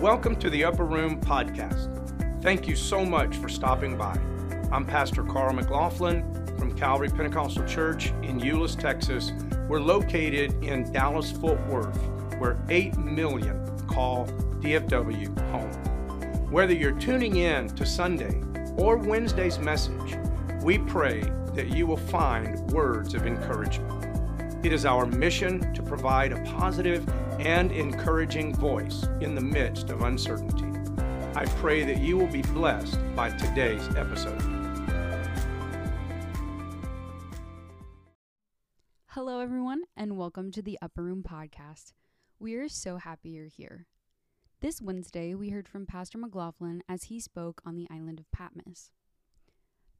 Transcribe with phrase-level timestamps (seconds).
[0.00, 2.40] Welcome to the Upper Room Podcast.
[2.40, 4.16] Thank you so much for stopping by.
[4.70, 6.22] I'm Pastor Carl McLaughlin
[6.56, 9.32] from Calvary Pentecostal Church in Euless, Texas.
[9.66, 12.00] We're located in Dallas Fort Worth,
[12.38, 14.28] where 8 million call
[14.60, 15.72] DFW home.
[16.48, 18.40] Whether you're tuning in to Sunday
[18.76, 20.16] or Wednesday's message,
[20.62, 21.22] we pray
[21.54, 24.64] that you will find words of encouragement.
[24.64, 27.04] It is our mission to provide a positive
[27.38, 30.66] and encouraging voice in the midst of uncertainty.
[31.36, 34.42] I pray that you will be blessed by today's episode.
[39.06, 41.92] Hello, everyone, and welcome to the Upper Room Podcast.
[42.40, 43.86] We are so happy you're here.
[44.60, 48.90] This Wednesday, we heard from Pastor McLaughlin as he spoke on the island of Patmos.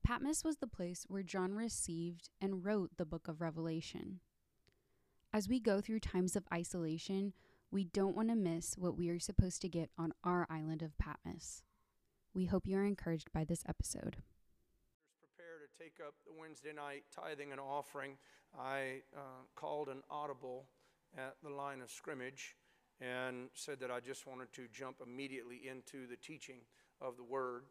[0.05, 4.21] Patmos was the place where John received and wrote the book of Revelation.
[5.33, 7.35] As we go through times of isolation,
[7.71, 10.97] we don't want to miss what we are supposed to get on our island of
[10.97, 11.63] Patmos.
[12.33, 14.17] We hope you are encouraged by this episode.
[15.21, 18.17] Prepare to take up the Wednesday night tithing and offering.
[18.59, 20.65] I uh, called an audible
[21.17, 22.57] at the line of scrimmage
[22.99, 26.61] and said that I just wanted to jump immediately into the teaching
[27.03, 27.65] of the word.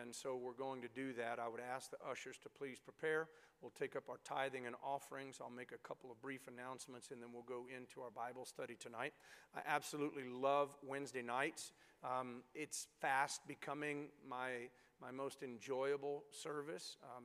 [0.00, 1.40] And so we're going to do that.
[1.40, 3.26] I would ask the ushers to please prepare.
[3.60, 5.38] We'll take up our tithing and offerings.
[5.40, 8.74] I'll make a couple of brief announcements and then we'll go into our Bible study
[8.74, 9.12] tonight.
[9.54, 11.72] I absolutely love Wednesday nights.
[12.02, 14.68] Um, it's fast becoming my,
[15.00, 16.96] my most enjoyable service.
[17.04, 17.24] Um,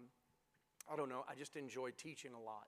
[0.91, 2.67] I don't know, I just enjoy teaching a lot.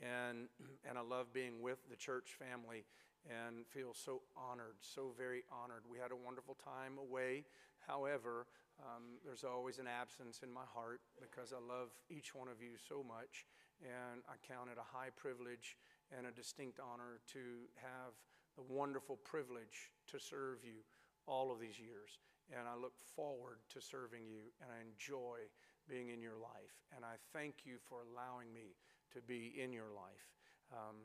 [0.00, 0.48] And,
[0.88, 2.84] and I love being with the church family
[3.30, 5.82] and feel so honored, so very honored.
[5.90, 7.44] We had a wonderful time away.
[7.86, 8.46] However,
[8.82, 12.74] um, there's always an absence in my heart because I love each one of you
[12.76, 13.46] so much,
[13.82, 15.76] and I count it a high privilege
[16.10, 18.18] and a distinct honor to have
[18.56, 20.82] the wonderful privilege to serve you
[21.26, 22.18] all of these years.
[22.50, 25.48] And I look forward to serving you, and I enjoy
[25.88, 26.76] being in your life.
[26.94, 28.76] And I thank you for allowing me
[29.14, 30.28] to be in your life.
[30.72, 30.96] Um,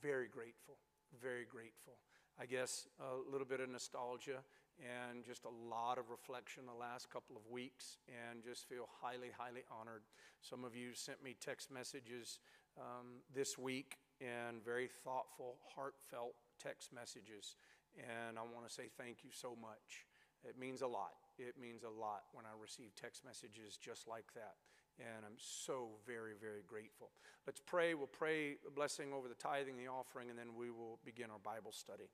[0.00, 0.78] very grateful,
[1.20, 1.98] very grateful.
[2.40, 4.40] I guess a little bit of nostalgia
[4.80, 9.28] and just a lot of reflection the last couple of weeks and just feel highly,
[9.36, 10.02] highly honored.
[10.40, 12.38] Some of you sent me text messages
[12.78, 17.56] um, this week and very thoughtful, heartfelt text messages.
[17.98, 20.06] And I want to say thank you so much.
[20.44, 21.14] It means a lot.
[21.38, 24.56] It means a lot when I receive text messages just like that.
[24.98, 27.10] And I'm so very, very grateful.
[27.46, 27.94] Let's pray.
[27.94, 31.38] We'll pray a blessing over the tithing, the offering, and then we will begin our
[31.38, 32.04] Bible study.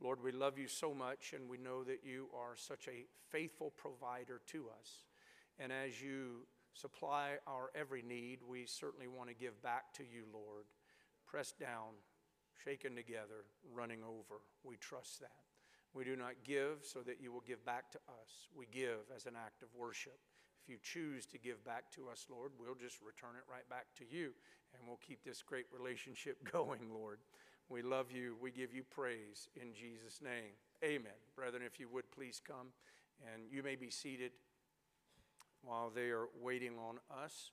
[0.00, 3.72] Lord, we love you so much, and we know that you are such a faithful
[3.76, 5.04] provider to us.
[5.58, 10.24] And as you supply our every need, we certainly want to give back to you,
[10.32, 10.66] Lord.
[11.26, 11.98] Pressed down,
[12.64, 13.44] shaken together,
[13.74, 14.40] running over.
[14.62, 15.42] We trust that.
[15.92, 18.48] We do not give so that you will give back to us.
[18.56, 20.18] We give as an act of worship.
[20.68, 24.04] You choose to give back to us, Lord, we'll just return it right back to
[24.04, 24.32] you,
[24.74, 27.18] and we'll keep this great relationship going, Lord.
[27.68, 28.36] We love you.
[28.40, 30.56] We give you praise in Jesus' name.
[30.84, 31.18] Amen.
[31.34, 32.68] Brethren, if you would please come
[33.32, 34.32] and you may be seated
[35.62, 37.50] while they are waiting on us.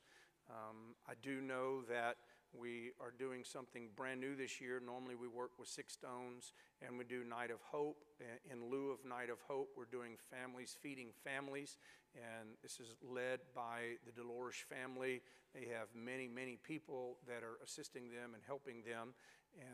[0.49, 2.17] Um, I do know that
[2.59, 4.81] we are doing something brand new this year.
[4.83, 8.03] Normally, we work with Six Stones and we do Night of Hope.
[8.51, 11.77] In lieu of Night of Hope, we're doing Families Feeding Families,
[12.15, 15.21] and this is led by the Dolores family.
[15.53, 19.13] They have many, many people that are assisting them and helping them.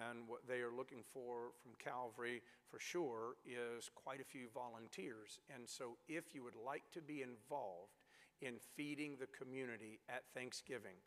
[0.01, 5.39] And what they are looking for from Calvary for sure is quite a few volunteers.
[5.53, 7.97] And so, if you would like to be involved
[8.41, 11.01] in feeding the community at Thanksgiving,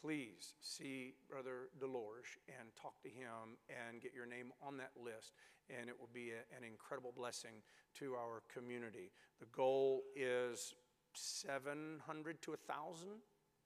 [0.00, 5.32] please see Brother Dolores and talk to him and get your name on that list.
[5.68, 7.62] And it will be a, an incredible blessing
[7.98, 9.10] to our community.
[9.38, 10.74] The goal is
[11.14, 13.08] 700 to 1,000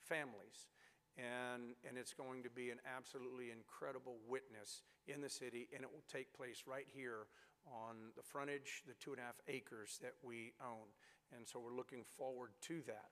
[0.03, 0.69] families
[1.17, 5.91] and, and it's going to be an absolutely incredible witness in the city, and it
[5.91, 7.27] will take place right here
[7.67, 10.91] on the frontage, the two and a half acres that we own.
[11.35, 13.11] And so we're looking forward to that.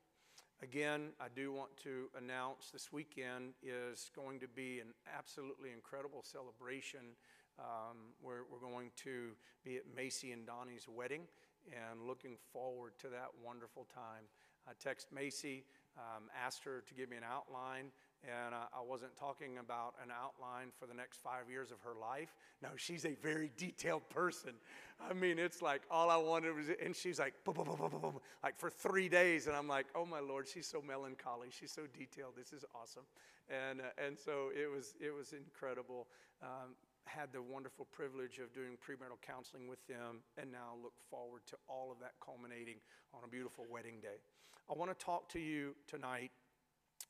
[0.62, 6.22] Again, I do want to announce this weekend is going to be an absolutely incredible
[6.22, 7.18] celebration
[7.58, 11.22] um, where we're going to be at Macy and Donnie's wedding
[11.66, 14.22] and looking forward to that wonderful time.
[14.68, 15.64] I text Macy
[15.98, 17.86] um, asked her to give me an outline,
[18.24, 21.94] and uh, I wasn't talking about an outline for the next five years of her
[22.00, 22.36] life.
[22.62, 24.52] No, she's a very detailed person.
[25.00, 28.00] I mean, it's like all I wanted was, and she's like, boom, boom, boom, boom,
[28.00, 31.72] boom, like for three days, and I'm like, oh my lord, she's so melancholy, she's
[31.72, 32.34] so detailed.
[32.36, 33.04] This is awesome,
[33.50, 36.06] and uh, and so it was it was incredible.
[36.42, 36.74] Um,
[37.04, 41.56] had the wonderful privilege of doing premarital counseling with them, and now look forward to
[41.68, 42.76] all of that culminating
[43.12, 44.22] on a beautiful wedding day.
[44.70, 46.30] I want to talk to you tonight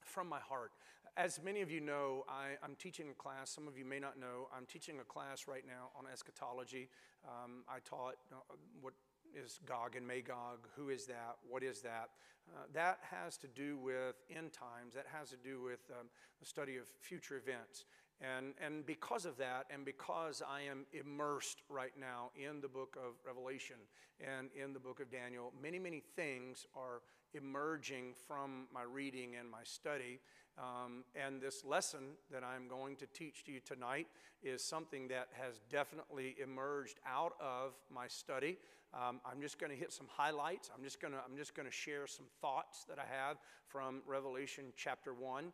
[0.05, 0.73] from my heart.
[1.17, 3.51] As many of you know, I, am teaching a class.
[3.51, 4.49] Some of you may not know.
[4.57, 6.89] I'm teaching a class right now on eschatology.
[7.27, 8.37] Um, I taught uh,
[8.81, 8.95] what
[9.35, 10.69] is Gog and Magog?
[10.75, 11.37] Who is that?
[11.47, 12.09] What is that?
[12.49, 14.95] Uh, that has to do with end times.
[14.95, 16.07] That has to do with um,
[16.41, 17.85] the study of future events.
[18.23, 22.97] And, and because of that, and because I am immersed right now in the book
[22.97, 23.77] of Revelation
[24.19, 27.03] and in the book of Daniel, many, many things are
[27.35, 30.21] emerging from my reading and my study.
[30.59, 34.07] Um, and this lesson that I'm going to teach to you tonight
[34.43, 38.59] is something that has definitely emerged out of my study.
[38.93, 40.71] Um, I'm just going to hit some highlights.
[40.77, 44.03] I'm just going to I'm just going to share some thoughts that I have from
[44.07, 45.53] Revelation chapter one.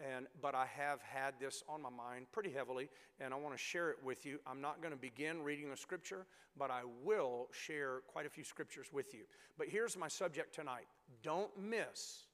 [0.00, 2.88] And, but I have had this on my mind pretty heavily,
[3.20, 4.38] and I want to share it with you.
[4.46, 6.24] I'm not going to begin reading a scripture,
[6.58, 9.24] but I will share quite a few scriptures with you.
[9.58, 10.86] But here's my subject tonight
[11.22, 12.24] don't miss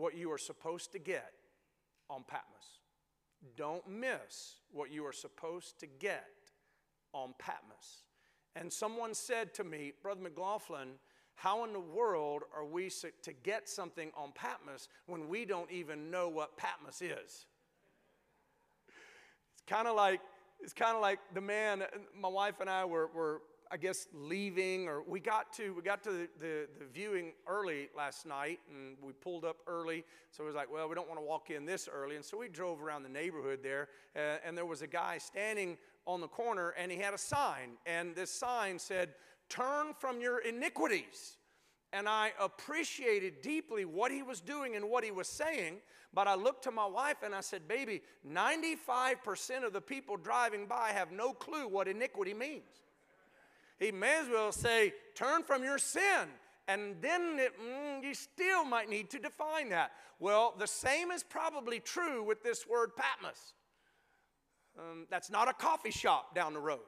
[0.00, 1.32] what you are supposed to get
[2.08, 2.78] on Patmos.
[3.56, 6.26] Don't miss what you are supposed to get
[7.12, 8.04] on Patmos.
[8.56, 10.88] And someone said to me, Brother McLaughlin,
[11.34, 12.90] how in the world are we
[13.22, 17.46] to get something on Patmos when we don't even know what Patmos is?
[19.54, 20.20] It's kind of like
[20.62, 21.84] it's kind of like the man.
[22.18, 23.40] My wife and I were, were
[23.72, 27.88] I guess leaving or we got to we got to the, the, the, viewing early
[27.96, 31.20] last night and we pulled up early so it was like well we don't want
[31.20, 34.58] to walk in this early and so we drove around the neighborhood there uh, and
[34.58, 38.30] there was a guy standing on the corner and he had a sign and this
[38.30, 39.10] sign said
[39.48, 41.36] turn from your iniquities
[41.92, 45.78] and I appreciated deeply what he was doing and what he was saying.
[46.14, 50.66] But I looked to my wife and I said, Baby, 95% of the people driving
[50.66, 52.84] by have no clue what iniquity means.
[53.80, 56.28] He may as well say, turn from your sin.
[56.68, 59.90] And then it, mm, you still might need to define that.
[60.20, 63.54] Well, the same is probably true with this word Patmos.
[64.78, 66.80] Um, that's not a coffee shop down the road.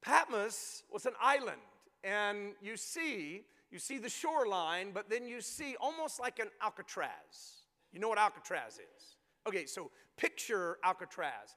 [0.00, 1.60] Patmos was an island,
[2.04, 7.64] and you see, you see the shoreline, but then you see almost like an Alcatraz.
[7.92, 9.16] You know what Alcatraz is?
[9.46, 11.56] Okay, so picture Alcatraz.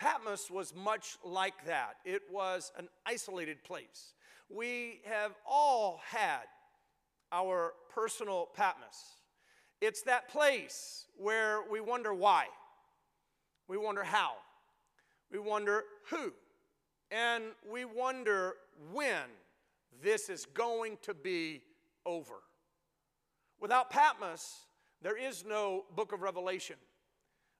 [0.00, 1.96] Patmos was much like that.
[2.06, 4.14] It was an isolated place.
[4.48, 6.44] We have all had
[7.30, 9.18] our personal Patmos.
[9.82, 12.46] It's that place where we wonder why,
[13.68, 14.32] we wonder how,
[15.30, 16.32] we wonder who,
[17.10, 18.54] and we wonder
[18.94, 19.24] when
[20.02, 21.60] this is going to be
[22.06, 22.36] over.
[23.60, 24.64] Without Patmos,
[25.02, 26.76] there is no book of Revelation.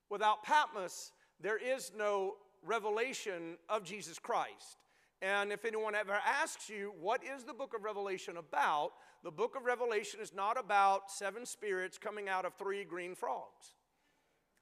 [0.09, 1.11] Without Patmos,
[1.41, 4.77] there is no revelation of Jesus Christ.
[5.21, 8.91] And if anyone ever asks you, what is the book of Revelation about?
[9.23, 13.75] The book of Revelation is not about seven spirits coming out of three green frogs.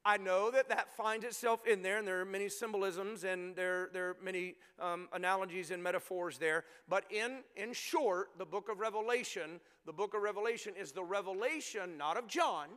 [0.06, 3.90] I know that that finds itself in there, and there are many symbolisms and there,
[3.94, 6.64] there are many um, analogies and metaphors there.
[6.88, 11.98] But in, in short, the book of Revelation, the book of Revelation is the revelation
[11.98, 12.68] not of John,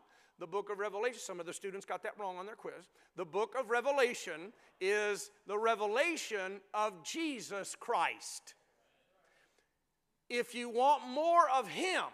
[0.42, 2.88] the book of Revelation, some of the students got that wrong on their quiz.
[3.14, 8.54] The book of Revelation is the revelation of Jesus Christ.
[10.28, 12.06] If you want more of Him,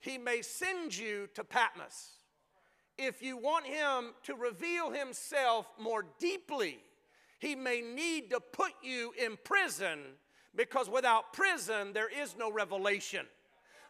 [0.00, 2.12] He may send you to Patmos.
[2.96, 6.78] If you want Him to reveal Himself more deeply,
[7.40, 9.98] He may need to put you in prison
[10.56, 13.26] because without prison, there is no revelation.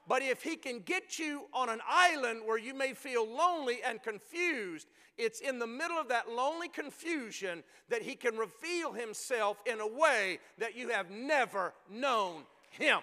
[0.07, 4.03] But if he can get you on an island where you may feel lonely and
[4.03, 9.81] confused, it's in the middle of that lonely confusion that he can reveal himself in
[9.81, 12.99] a way that you have never known him.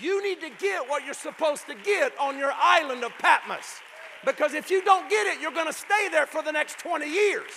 [0.00, 3.80] You need to get what you're supposed to get on your island of Patmos.
[4.24, 7.06] Because if you don't get it, you're going to stay there for the next 20
[7.08, 7.50] years.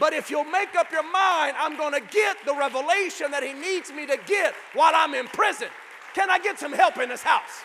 [0.00, 3.52] But if you'll make up your mind, I'm going to get the revelation that he
[3.52, 5.68] needs me to get while I'm in prison.
[6.14, 7.62] Can I get some help in this house?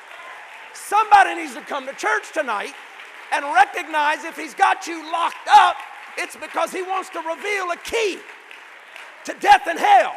[0.74, 2.74] Somebody needs to come to church tonight
[3.32, 5.76] and recognize if he's got you locked up,
[6.18, 8.20] it's because he wants to reveal a key
[9.26, 10.16] to death and hell.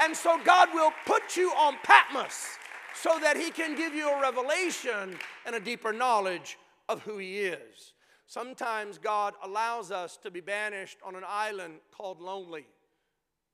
[0.00, 2.56] And so God will put you on Patmos
[2.94, 7.38] so that he can give you a revelation and a deeper knowledge of who he
[7.38, 7.92] is.
[8.26, 12.66] Sometimes God allows us to be banished on an island called lonely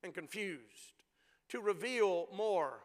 [0.02, 1.02] and confused
[1.48, 2.80] to reveal more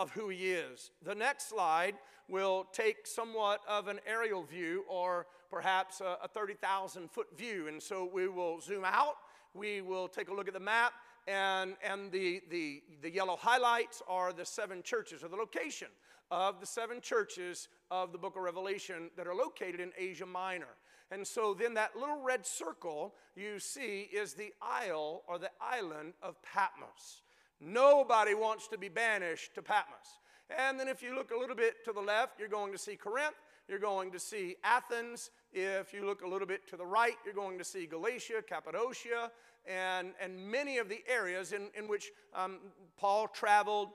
[0.00, 0.90] of who he is.
[1.04, 1.94] The next slide
[2.26, 7.68] will take somewhat of an aerial view or perhaps a, a 30,000 foot view.
[7.68, 9.16] And so we will zoom out
[9.54, 10.92] We will take a look at the map,
[11.26, 15.88] and, and the, the, the yellow highlights are the seven churches, or the location
[16.30, 20.76] of the seven churches of the book of Revelation that are located in Asia Minor.
[21.10, 26.12] And so then that little red circle you see is the isle or the island
[26.22, 27.22] of Patmos.
[27.60, 30.18] Nobody wants to be banished to Patmos.
[30.56, 32.96] And then if you look a little bit to the left, you're going to see
[32.96, 33.36] Corinth,
[33.68, 35.30] you're going to see Athens.
[35.52, 39.30] If you look a little bit to the right, you're going to see Galatia, Cappadocia,
[39.66, 42.58] and, and many of the areas in, in which um,
[42.96, 43.90] Paul traveled.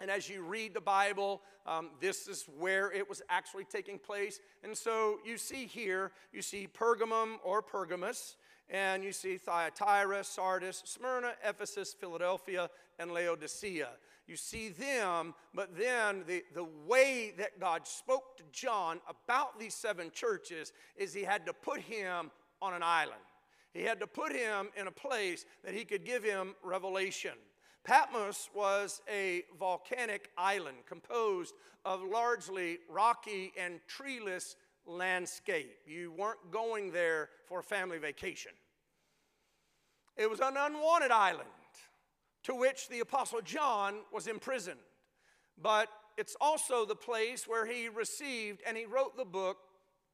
[0.00, 4.40] And as you read the Bible, um, this is where it was actually taking place.
[4.62, 8.36] And so you see here, you see Pergamum or Pergamus,
[8.70, 13.88] and you see Thyatira, Sardis, Smyrna, Ephesus, Philadelphia, and Laodicea.
[14.26, 19.74] You see them, but then the, the way that God spoke to John about these
[19.74, 23.22] seven churches is he had to put him on an island.
[23.72, 27.32] He had to put him in a place that he could give him revelation.
[27.84, 31.54] Patmos was a volcanic island composed
[31.86, 34.56] of largely rocky and treeless
[34.88, 35.78] landscape.
[35.86, 38.52] You weren't going there for a family vacation.
[40.16, 41.48] It was an unwanted island
[42.44, 44.80] to which the Apostle John was imprisoned.
[45.60, 49.58] But it's also the place where he received and he wrote the book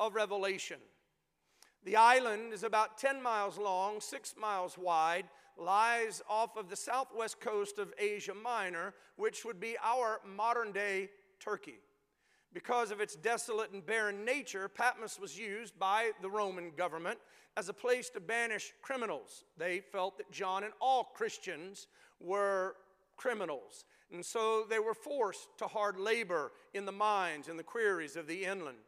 [0.01, 0.79] of Revelation.
[1.85, 5.27] The island is about 10 miles long, 6 miles wide,
[5.57, 11.11] lies off of the southwest coast of Asia Minor, which would be our modern day
[11.41, 11.79] Turkey.
[12.55, 17.19] Because of its desolate and barren nature, Patmos was used by the Roman government
[17.57, 19.43] as a place to banish criminals.
[19.59, 21.89] They felt that John and all Christians
[22.21, 22.77] were
[23.17, 23.85] criminals.
[24.13, 28.29] And so they were forced to hard labor in the mines and the quarries of
[28.29, 28.79] the inland.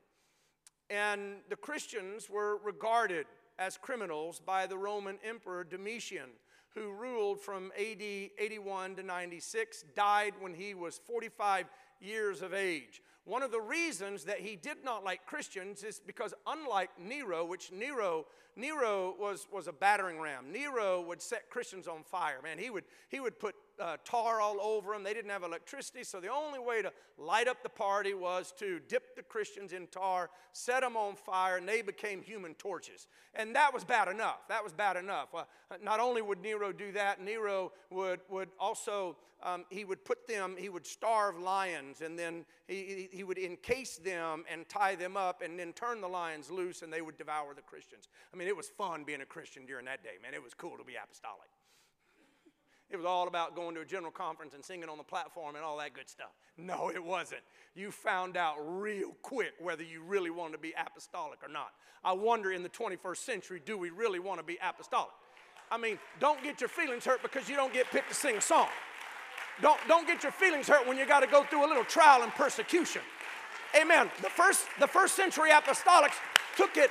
[0.89, 3.27] And the Christians were regarded
[3.59, 6.31] as criminals by the Roman Emperor Domitian,
[6.75, 11.67] who ruled from AD 81 to 96, died when he was 45
[12.01, 13.03] years of age.
[13.27, 17.71] One of the reasons that he did not like Christians is because, unlike Nero, which
[17.73, 20.51] Nero Nero was, was a battering ram.
[20.51, 22.41] Nero would set Christians on fire.
[22.43, 25.03] Man, he would, he would put uh, tar all over them.
[25.03, 28.81] They didn't have electricity, so the only way to light up the party was to
[28.89, 33.07] dip the Christians in tar, set them on fire, and they became human torches.
[33.35, 34.49] And that was bad enough.
[34.49, 35.29] That was bad enough.
[35.35, 35.45] Uh,
[35.83, 40.57] not only would Nero do that, Nero would, would also, um, he would put them,
[40.59, 45.43] he would starve lions, and then he, he would encase them and tie them up,
[45.43, 48.09] and then turn the lions loose, and they would devour the Christians.
[48.33, 50.35] I mean, it was fun being a Christian during that day, man.
[50.35, 51.49] It was cool to be apostolic.
[52.89, 55.65] It was all about going to a general conference and singing on the platform and
[55.65, 56.31] all that good stuff.
[56.57, 57.41] No, it wasn't.
[57.75, 61.71] You found out real quick whether you really wanted to be apostolic or not.
[62.05, 65.11] I wonder in the 21st century, do we really want to be apostolic?
[65.71, 68.41] I mean, don't get your feelings hurt because you don't get picked to sing a
[68.41, 68.69] song.
[69.61, 72.23] Don't, don't get your feelings hurt when you got to go through a little trial
[72.23, 73.03] and persecution.
[73.81, 74.11] Amen.
[74.23, 76.15] The first, the first century apostolics
[76.57, 76.91] took it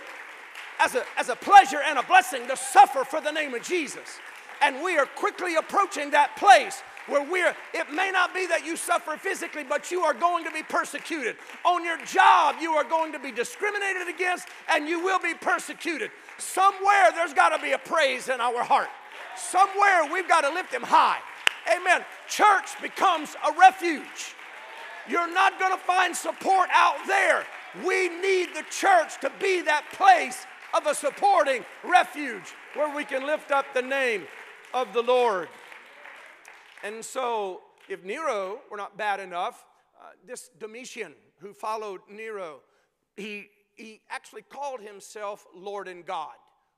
[0.79, 4.19] as a, as a pleasure and a blessing to suffer for the name of Jesus.
[4.65, 8.75] And we are quickly approaching that place where we're, it may not be that you
[8.75, 11.35] suffer physically, but you are going to be persecuted.
[11.63, 16.09] On your job, you are going to be discriminated against and you will be persecuted.
[16.39, 18.89] Somewhere there's got to be a praise in our heart.
[19.37, 21.19] Somewhere we've got to lift him high.
[21.71, 22.03] Amen.
[22.27, 24.33] Church becomes a refuge.
[25.07, 27.45] You're not going to find support out there.
[27.85, 33.27] We need the church to be that place of a supporting refuge where we can
[33.27, 34.23] lift up the name
[34.75, 35.47] of the Lord.
[36.83, 39.65] And so, if Nero were not bad enough,
[39.99, 42.59] uh, this Domitian who followed Nero,
[43.15, 46.33] he, he actually called himself Lord and God.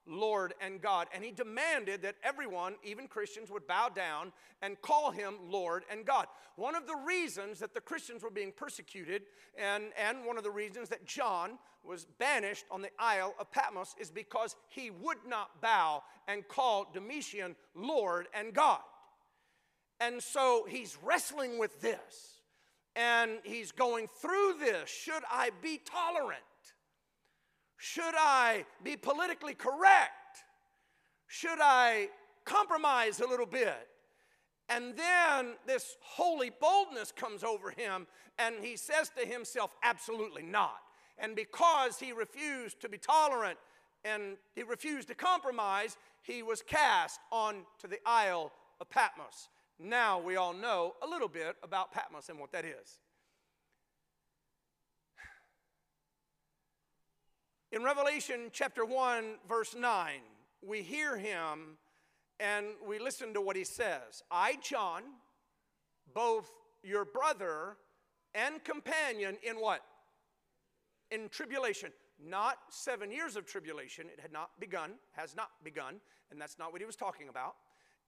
[0.05, 1.07] Lord and God.
[1.13, 6.05] And he demanded that everyone, even Christians, would bow down and call him Lord and
[6.05, 6.27] God.
[6.55, 9.23] One of the reasons that the Christians were being persecuted,
[9.57, 13.95] and, and one of the reasons that John was banished on the Isle of Patmos,
[13.99, 18.81] is because he would not bow and call Domitian Lord and God.
[19.99, 22.41] And so he's wrestling with this.
[22.95, 24.89] And he's going through this.
[24.89, 26.41] Should I be tolerant?
[27.77, 30.11] Should I be politically correct?
[31.27, 32.09] Should I
[32.43, 33.87] compromise a little bit?
[34.69, 40.79] And then this holy boldness comes over him, and he says to himself, Absolutely not.
[41.17, 43.57] And because he refused to be tolerant
[44.03, 49.49] and he refused to compromise, he was cast onto the Isle of Patmos.
[49.79, 52.99] Now we all know a little bit about Patmos and what that is.
[57.71, 60.11] In Revelation chapter 1, verse 9,
[60.65, 61.77] we hear him
[62.39, 64.23] and we listen to what he says.
[64.31, 65.03] I, John,
[66.13, 66.49] both
[66.83, 67.77] your brother
[68.33, 69.81] and companion in what?
[71.11, 71.91] In tribulation.
[72.23, 74.07] Not seven years of tribulation.
[74.11, 77.55] It had not begun, has not begun, and that's not what he was talking about.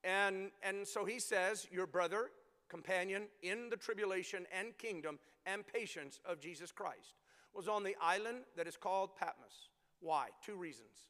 [0.04, 2.32] And, and so he says, Your brother,
[2.70, 7.16] companion in the tribulation and kingdom and patience of Jesus Christ
[7.54, 9.70] was on the island that is called Patmos.
[10.00, 10.28] Why?
[10.46, 11.10] Two reasons.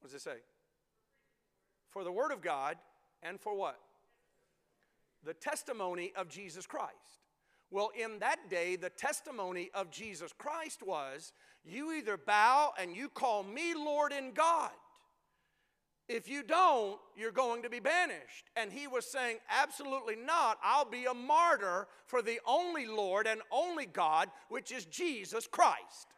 [0.00, 0.38] What does it say?
[1.90, 2.76] For the Word of God
[3.22, 3.78] and for what?
[5.24, 7.21] The testimony of Jesus Christ.
[7.72, 11.32] Well, in that day, the testimony of Jesus Christ was
[11.64, 14.70] you either bow and you call me Lord and God.
[16.06, 18.50] If you don't, you're going to be banished.
[18.56, 20.58] And he was saying, Absolutely not.
[20.62, 26.08] I'll be a martyr for the only Lord and only God, which is Jesus Christ.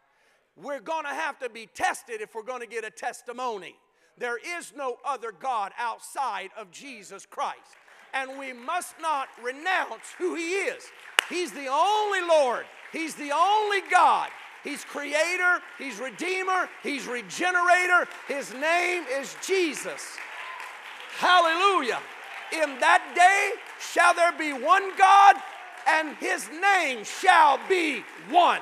[0.57, 3.77] We're going to have to be tested if we're going to get a testimony.
[4.19, 7.77] There is no other God outside of Jesus Christ.
[8.13, 10.83] And we must not renounce who He is.
[11.29, 14.31] He's the only Lord, He's the only God.
[14.63, 18.09] He's creator, He's redeemer, He's regenerator.
[18.29, 20.17] His name is Jesus.
[21.19, 21.99] Hallelujah.
[22.53, 25.37] In that day shall there be one God,
[25.87, 28.61] and His name shall be one.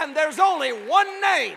[0.00, 1.56] And there's only one name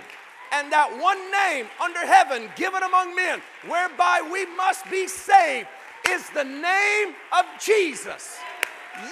[0.54, 5.68] and that one name under heaven given among men whereby we must be saved
[6.10, 8.38] is the name of Jesus.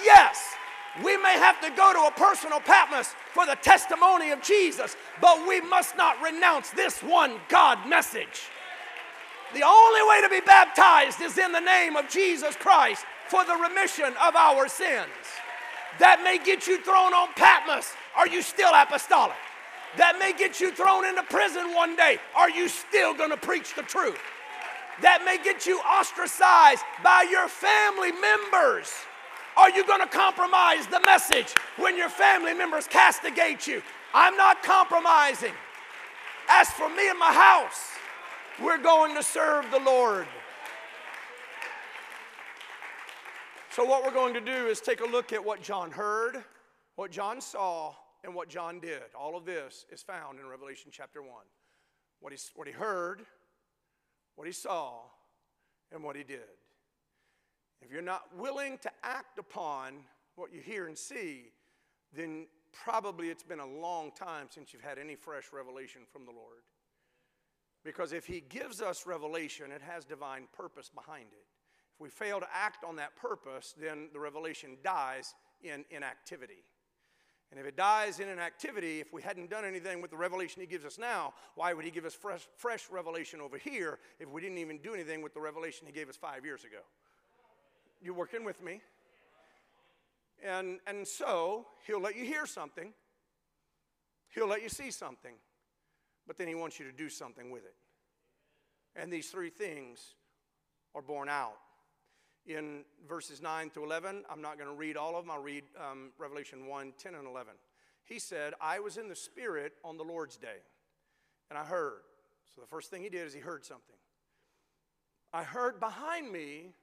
[0.04, 0.54] Yes,
[1.02, 5.46] we may have to go to a personal Patmos for the testimony of Jesus, but
[5.48, 8.42] we must not renounce this one God message.
[9.54, 13.54] The only way to be baptized is in the name of Jesus Christ for the
[13.54, 15.08] remission of our sins.
[15.98, 17.92] That may get you thrown on Patmos.
[18.16, 19.36] Are you still apostolic?
[19.96, 22.18] That may get you thrown into prison one day.
[22.34, 24.18] Are you still going to preach the truth?
[25.00, 28.90] That may get you ostracized by your family members.
[29.56, 33.82] Are you going to compromise the message when your family members castigate you?
[34.14, 35.52] I'm not compromising.
[36.48, 37.88] As for me and my house,
[38.62, 40.26] we're going to serve the Lord.
[43.70, 46.44] So, what we're going to do is take a look at what John heard,
[46.96, 49.02] what John saw, and what John did.
[49.18, 51.30] All of this is found in Revelation chapter 1.
[52.20, 53.22] What he, what he heard,
[54.36, 54.98] what he saw,
[55.90, 56.40] and what he did.
[57.84, 59.94] If you're not willing to act upon
[60.36, 61.50] what you hear and see,
[62.14, 66.30] then probably it's been a long time since you've had any fresh revelation from the
[66.30, 66.62] Lord.
[67.84, 71.46] Because if He gives us revelation, it has divine purpose behind it.
[71.94, 76.64] If we fail to act on that purpose, then the revelation dies in inactivity.
[77.50, 80.66] And if it dies in inactivity, if we hadn't done anything with the revelation he
[80.66, 84.40] gives us now, why would he give us fresh, fresh revelation over here if we
[84.40, 86.78] didn't even do anything with the revelation he gave us five years ago?
[88.02, 88.80] You working with me?
[90.44, 92.92] And, and so he'll let you hear something,
[94.34, 95.34] he'll let you see something,
[96.26, 97.76] but then he wants you to do something with it.
[98.96, 100.14] And these three things
[100.96, 101.58] are borne out
[102.44, 104.24] in verses 9 to 11.
[104.28, 105.30] I'm not going to read all of them.
[105.30, 107.52] I'll read um, Revelation 1 10 and 11.
[108.04, 110.58] He said, I was in the Spirit on the Lord's day,
[111.50, 112.00] and I heard.
[112.52, 113.96] So the first thing he did is he heard something.
[115.32, 116.74] I heard behind me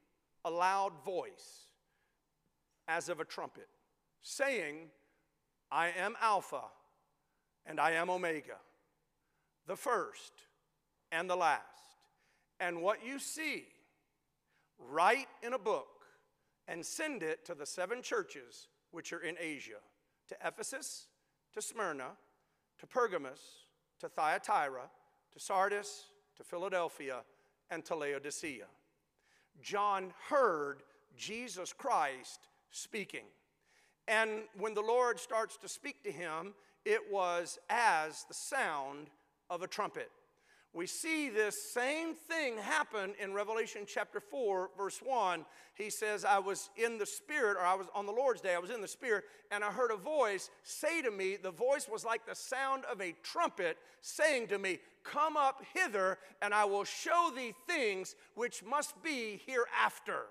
[0.45, 1.67] a loud voice
[2.88, 3.67] as of a trumpet
[4.21, 4.89] saying,
[5.71, 6.63] I am Alpha
[7.65, 8.58] and I am Omega,
[9.67, 10.34] the first
[11.12, 11.63] and the last.
[12.60, 13.65] And what you see,
[14.78, 15.88] write in a book
[16.67, 19.80] and send it to the seven churches which are in Asia
[20.30, 21.08] to Ephesus,
[21.54, 22.12] to Smyrna,
[22.80, 23.39] to Pergamos,
[23.99, 24.89] to Thyatira,
[25.34, 26.06] to Sardis,
[26.38, 27.21] to Philadelphia,
[27.69, 28.65] and to Laodicea.
[29.62, 30.84] John heard
[31.17, 33.26] Jesus Christ speaking.
[34.08, 36.54] And when the Lord starts to speak to him,
[36.86, 39.10] it was as the sound
[39.50, 40.10] of a trumpet.
[40.73, 45.43] We see this same thing happen in Revelation chapter 4, verse 1.
[45.73, 48.60] He says, I was in the Spirit, or I was on the Lord's day, I
[48.60, 52.05] was in the Spirit, and I heard a voice say to me, the voice was
[52.05, 56.84] like the sound of a trumpet saying to me, Come up hither, and I will
[56.84, 60.25] show thee things which must be hereafter.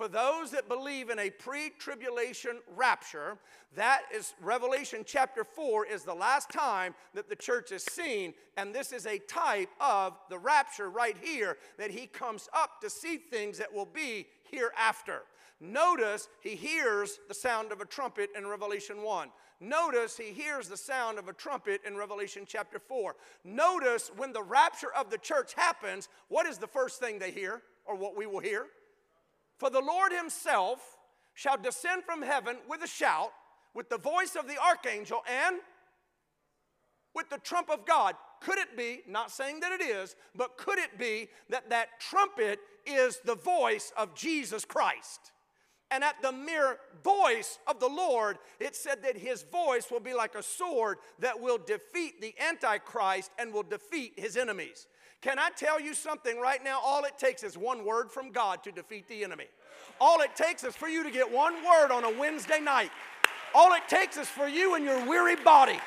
[0.00, 3.36] For those that believe in a pre tribulation rapture,
[3.76, 8.32] that is Revelation chapter 4 is the last time that the church is seen.
[8.56, 12.88] And this is a type of the rapture right here that he comes up to
[12.88, 15.24] see things that will be hereafter.
[15.60, 19.28] Notice he hears the sound of a trumpet in Revelation 1.
[19.60, 23.16] Notice he hears the sound of a trumpet in Revelation chapter 4.
[23.44, 27.60] Notice when the rapture of the church happens, what is the first thing they hear,
[27.84, 28.68] or what we will hear?
[29.60, 30.80] For the Lord himself
[31.34, 33.30] shall descend from heaven with a shout,
[33.74, 35.56] with the voice of the archangel, and
[37.14, 38.14] with the trump of God.
[38.40, 42.58] Could it be, not saying that it is, but could it be that that trumpet
[42.86, 45.32] is the voice of Jesus Christ?
[45.90, 50.14] And at the mere voice of the Lord, it said that his voice will be
[50.14, 54.86] like a sword that will defeat the Antichrist and will defeat his enemies.
[55.20, 56.80] Can I tell you something right now?
[56.82, 59.44] All it takes is one word from God to defeat the enemy.
[60.00, 62.90] All it takes is for you to get one word on a Wednesday night.
[63.54, 65.78] All it takes is for you and your weary body.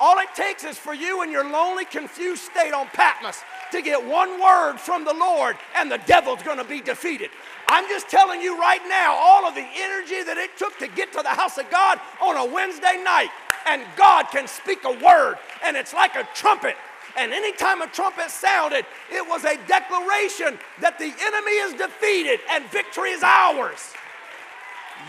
[0.00, 4.02] All it takes is for you in your lonely, confused state on Patmos to get
[4.02, 7.28] one word from the Lord, and the devil's to be defeated.
[7.68, 11.12] I'm just telling you right now, all of the energy that it took to get
[11.12, 13.28] to the house of God on a Wednesday night,
[13.66, 16.76] and God can speak a word, and it's like a trumpet.
[17.16, 22.64] And anytime a trumpet sounded, it was a declaration that the enemy is defeated and
[22.70, 23.92] victory is ours.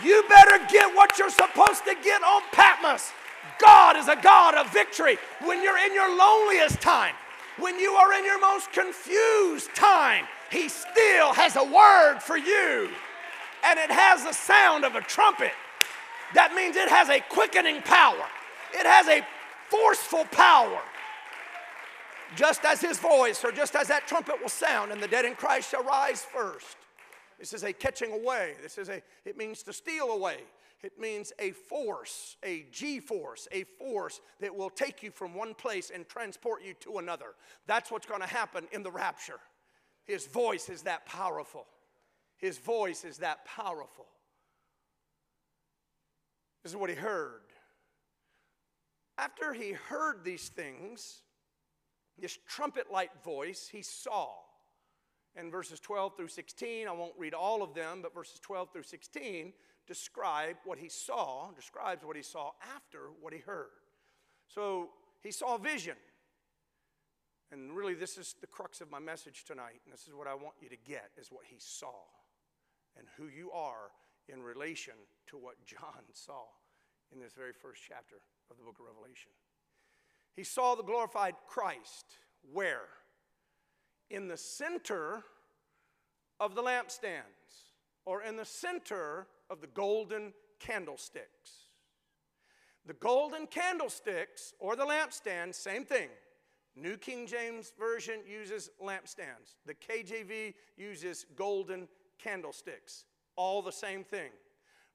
[0.03, 3.11] You better get what you're supposed to get on Patmos.
[3.59, 5.17] God is a God of victory.
[5.43, 7.13] When you're in your loneliest time,
[7.57, 12.89] when you are in your most confused time, He still has a word for you.
[13.63, 15.51] And it has the sound of a trumpet.
[16.33, 18.25] That means it has a quickening power,
[18.73, 19.25] it has a
[19.69, 20.81] forceful power.
[22.35, 25.35] Just as His voice, or just as that trumpet will sound, and the dead in
[25.35, 26.77] Christ shall rise first.
[27.39, 28.53] This is a catching away.
[28.61, 30.37] This is a, it means to steal away.
[30.83, 35.53] It means a force, a G force, a force that will take you from one
[35.53, 37.35] place and transport you to another.
[37.67, 39.39] That's what's going to happen in the rapture.
[40.05, 41.67] His voice is that powerful.
[42.37, 44.07] His voice is that powerful.
[46.63, 47.41] This is what he heard.
[49.17, 51.21] After he heard these things,
[52.19, 54.29] this trumpet like voice, he saw.
[55.35, 58.83] In verses 12 through 16, I won't read all of them, but verses 12 through
[58.83, 59.53] 16
[59.87, 63.71] describe what he saw, describes what he saw after what he heard.
[64.47, 64.89] So
[65.21, 65.95] he saw vision.
[67.51, 69.81] And really, this is the crux of my message tonight.
[69.83, 71.93] And this is what I want you to get is what he saw
[72.97, 73.91] and who you are
[74.29, 74.93] in relation
[75.27, 76.43] to what John saw
[77.11, 78.15] in this very first chapter
[78.49, 79.31] of the book of Revelation.
[80.35, 82.05] He saw the glorified Christ
[82.51, 82.87] where?
[84.09, 85.23] In the center
[86.39, 87.71] of the lampstands,
[88.05, 91.67] or in the center of the golden candlesticks.
[92.85, 96.09] The golden candlesticks or the lampstands, same thing.
[96.75, 99.55] New King James Version uses lampstands.
[99.65, 103.05] The KJV uses golden candlesticks.
[103.35, 104.31] All the same thing.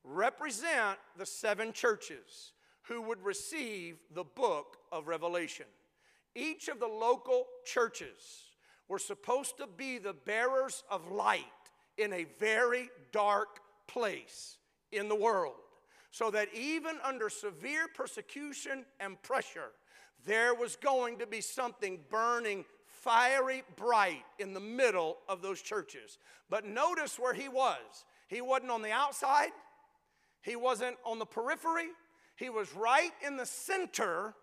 [0.03, 2.53] Represent the seven churches
[2.89, 5.67] who would receive the book of Revelation.
[6.35, 8.45] Each of the local churches
[8.89, 11.45] were supposed to be the bearers of light
[11.99, 14.59] in a very dark place
[14.93, 15.55] in the world,
[16.11, 19.71] so that even under severe persecution and pressure,
[20.25, 26.19] there was going to be something burning fiery bright in the middle of those churches.
[26.49, 28.05] But notice where he was.
[28.29, 29.51] He wasn't on the outside,
[30.43, 31.89] he wasn't on the periphery,
[32.37, 34.35] he was right in the center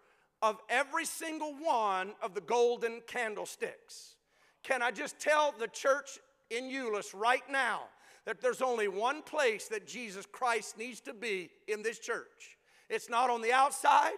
[0.42, 4.16] of every single one of the golden candlesticks.
[4.64, 7.82] Can I just tell the church in Euless right now
[8.26, 12.58] that there's only one place that Jesus Christ needs to be in this church.
[12.90, 14.14] It's not on the outside,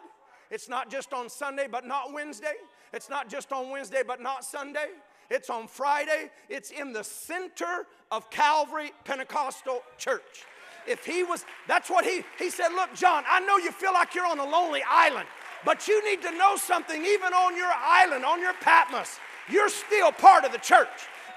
[0.51, 2.53] it's not just on Sunday, but not Wednesday.
[2.93, 4.87] It's not just on Wednesday, but not Sunday.
[5.29, 6.29] It's on Friday.
[6.49, 10.45] It's in the center of Calvary Pentecostal Church.
[10.87, 14.13] If he was, that's what he, he said, Look, John, I know you feel like
[14.13, 15.27] you're on a lonely island,
[15.63, 19.19] but you need to know something, even on your island, on your Patmos,
[19.49, 20.87] you're still part of the church.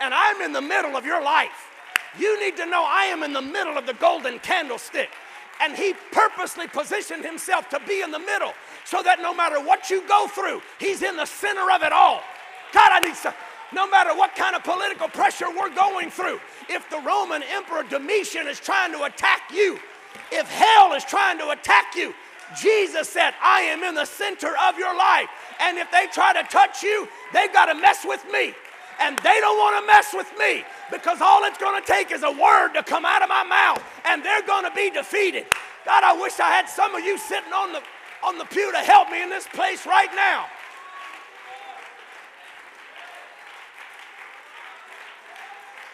[0.01, 1.69] And I'm in the middle of your life.
[2.19, 5.11] You need to know I am in the middle of the golden candlestick.
[5.61, 8.53] And he purposely positioned himself to be in the middle
[8.85, 12.23] so that no matter what you go through, he's in the center of it all.
[12.73, 13.35] God, I need some.
[13.73, 18.47] No matter what kind of political pressure we're going through, if the Roman Emperor Domitian
[18.47, 19.79] is trying to attack you,
[20.33, 22.15] if hell is trying to attack you,
[22.61, 25.29] Jesus said, I am in the center of your life.
[25.61, 28.55] And if they try to touch you, they've got to mess with me
[29.01, 32.23] and they don't want to mess with me because all it's going to take is
[32.23, 35.47] a word to come out of my mouth and they're going to be defeated.
[35.85, 37.83] God, I wish I had some of you sitting on the,
[38.25, 40.47] on the pew to help me in this place right now.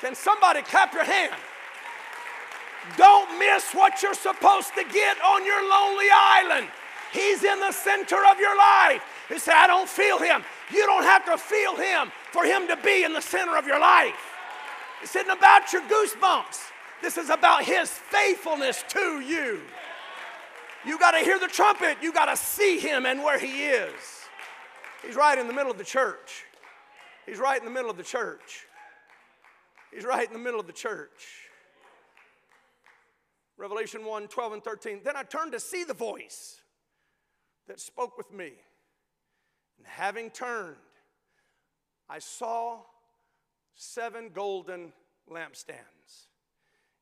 [0.01, 1.35] Can somebody clap your hand?
[2.97, 6.69] Don't miss what you're supposed to get on your lonely island.
[7.13, 9.03] He's in the center of your life.
[9.31, 10.43] You say, I don't feel him.
[10.73, 13.81] You don't have to feel him for him to be in the center of your
[13.81, 14.17] life.
[15.01, 16.61] This isn't about your goosebumps.
[17.03, 19.61] This is about his faithfulness to you.
[20.85, 21.99] You got to hear the trumpet.
[22.03, 23.93] You got to see him and where he is.
[25.05, 26.45] He's right in the middle of the church.
[27.27, 28.67] He's right in the middle of the church.
[29.95, 31.49] He's right in the middle of the church.
[33.57, 35.01] Revelation 1 12 and 13.
[35.05, 36.61] Then I turned to see the voice
[37.69, 38.53] that spoke with me.
[39.79, 40.77] And having turned,
[42.09, 42.81] I saw
[43.75, 44.93] seven golden
[45.31, 46.27] lampstands.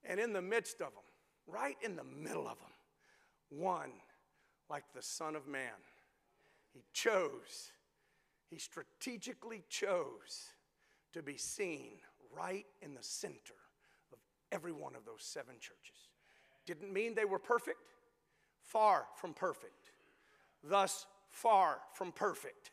[0.04, 1.04] And in the midst of them,
[1.46, 2.68] right in the middle of them,
[3.48, 3.92] one
[4.68, 5.70] like the Son of Man.
[6.72, 7.72] He chose,
[8.50, 10.50] he strategically chose
[11.12, 11.98] to be seen
[12.36, 13.54] right in the center
[14.12, 14.18] of
[14.50, 16.08] every one of those seven churches.
[16.66, 17.78] Didn't mean they were perfect,
[18.62, 19.90] far from perfect.
[20.62, 22.70] Thus, far from perfect.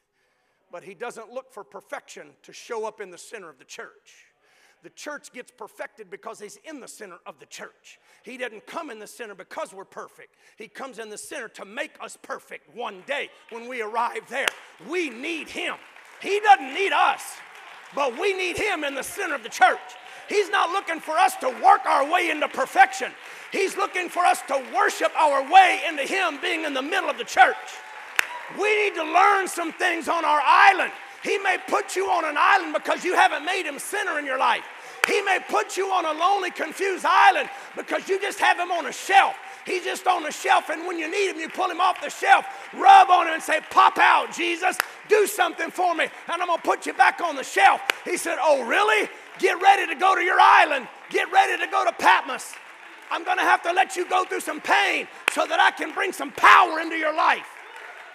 [0.72, 4.28] But he doesn't look for perfection to show up in the center of the church.
[4.82, 8.00] The church gets perfected because he's in the center of the church.
[8.24, 10.36] He didn't come in the center because we're perfect.
[10.58, 14.48] He comes in the center to make us perfect one day when we arrive there.
[14.88, 15.76] We need him.
[16.22, 17.22] He doesn't need us,
[17.95, 19.80] but we need him in the center of the church.
[20.30, 23.12] He's not looking for us to work our way into perfection.
[23.52, 27.17] He's looking for us to worship our way into Him being in the middle of
[27.17, 27.58] the church.
[28.60, 30.91] We need to learn some things on our island.
[31.23, 34.38] He may put you on an island because you haven't made Him center in your
[34.38, 34.63] life.
[35.08, 38.86] He may put you on a lonely, confused island because you just have Him on
[38.86, 39.36] a shelf.
[39.69, 42.10] He's just on the shelf, and when you need him, you pull him off the
[42.10, 44.75] shelf, rub on him, and say, Pop out, Jesus,
[45.08, 47.79] do something for me, and I'm gonna put you back on the shelf.
[48.03, 49.08] He said, Oh, really?
[49.38, 50.88] Get ready to go to your island.
[51.12, 52.55] Get ready to go to Patmos.
[53.12, 56.13] I'm to have to let you go through some pain so that I can bring
[56.13, 57.45] some power into your life.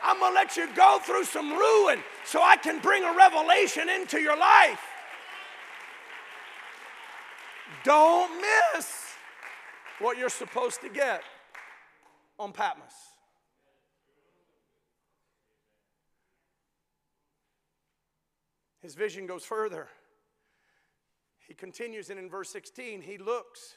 [0.03, 4.19] I'm to let you go through some ruin so I can bring a revelation into
[4.21, 4.81] your life.
[7.85, 9.15] Don't miss
[10.01, 11.23] what you're supposed to get
[12.39, 12.93] on Patmos.
[18.81, 19.89] His vision goes further.
[21.39, 23.77] He continues, and in verse 16, he looks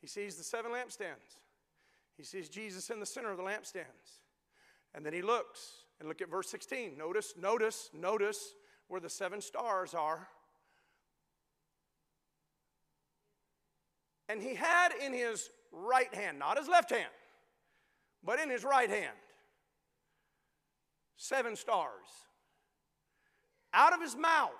[0.00, 1.36] he sees the seven lampstands.
[2.16, 4.20] He sees Jesus in the center of the lampstands.
[4.94, 6.96] And then he looks and look at verse 16.
[6.96, 8.54] Notice, notice, notice
[8.88, 10.28] where the seven stars are.
[14.28, 17.10] And he had in his right hand, not his left hand,
[18.24, 19.16] but in his right hand,
[21.16, 22.06] seven stars.
[23.72, 24.50] Out of his mouth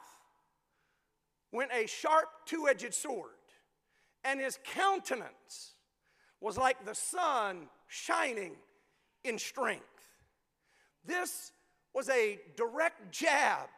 [1.52, 3.30] went a sharp two edged sword
[4.24, 5.74] and his countenance
[6.40, 8.56] was like the sun shining
[9.24, 9.84] in strength.
[11.04, 11.52] This
[11.94, 13.68] was a direct jab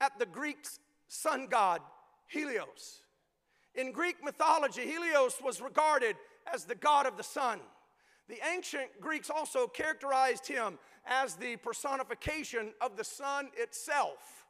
[0.00, 0.66] at the Greek
[1.08, 1.80] sun god
[2.28, 3.00] Helios.
[3.74, 6.16] In Greek mythology, Helios was regarded
[6.52, 7.60] as the god of the sun.
[8.28, 14.46] The ancient Greeks also characterized him as the personification of the sun itself.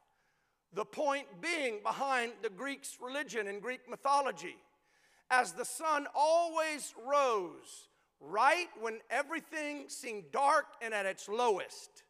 [0.73, 4.57] The point being behind the Greeks' religion and Greek mythology
[5.29, 12.03] as the sun always rose right when everything seemed dark and at its lowest.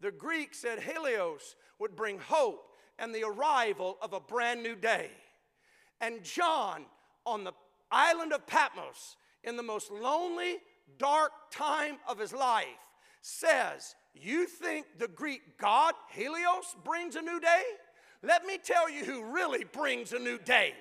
[0.00, 5.10] The Greeks said Helios would bring hope and the arrival of a brand new day.
[6.00, 6.86] And John,
[7.26, 7.52] on the
[7.90, 10.58] island of Patmos, in the most lonely,
[10.98, 12.66] dark time of his life,
[13.22, 17.62] says, You think the Greek god Helios brings a new day?
[18.22, 20.74] Let me tell you who really brings a new day.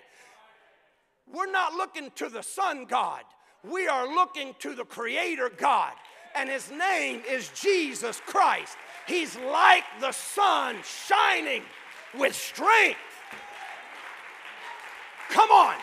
[1.32, 3.24] We're not looking to the sun God,
[3.70, 5.94] we are looking to the creator God,
[6.36, 8.78] and his name is Jesus Christ.
[9.08, 11.64] He's like the sun shining
[12.18, 13.00] with strength.
[15.30, 15.76] Come on.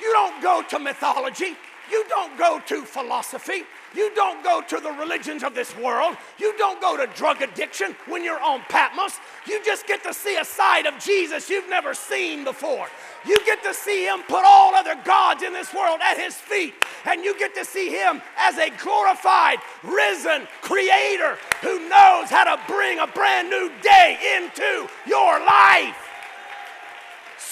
[0.00, 1.56] You don't go to mythology.
[1.90, 3.64] You don't go to philosophy.
[3.94, 6.16] You don't go to the religions of this world.
[6.38, 9.18] You don't go to drug addiction when you're on Patmos.
[9.46, 12.88] You just get to see a side of Jesus you've never seen before.
[13.26, 16.74] You get to see him put all other gods in this world at his feet.
[17.04, 22.60] And you get to see him as a glorified, risen creator who knows how to
[22.66, 26.13] bring a brand new day into your life.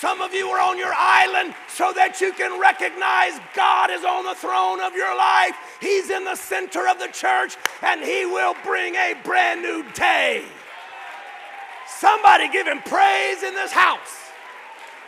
[0.03, 4.27] Some of you are on your island so that you can recognize God is on
[4.27, 5.55] the throne of your life.
[5.79, 7.55] He's in the center of the church
[7.87, 10.43] and He will bring a brand new day.
[11.87, 14.35] Somebody give Him praise in this house.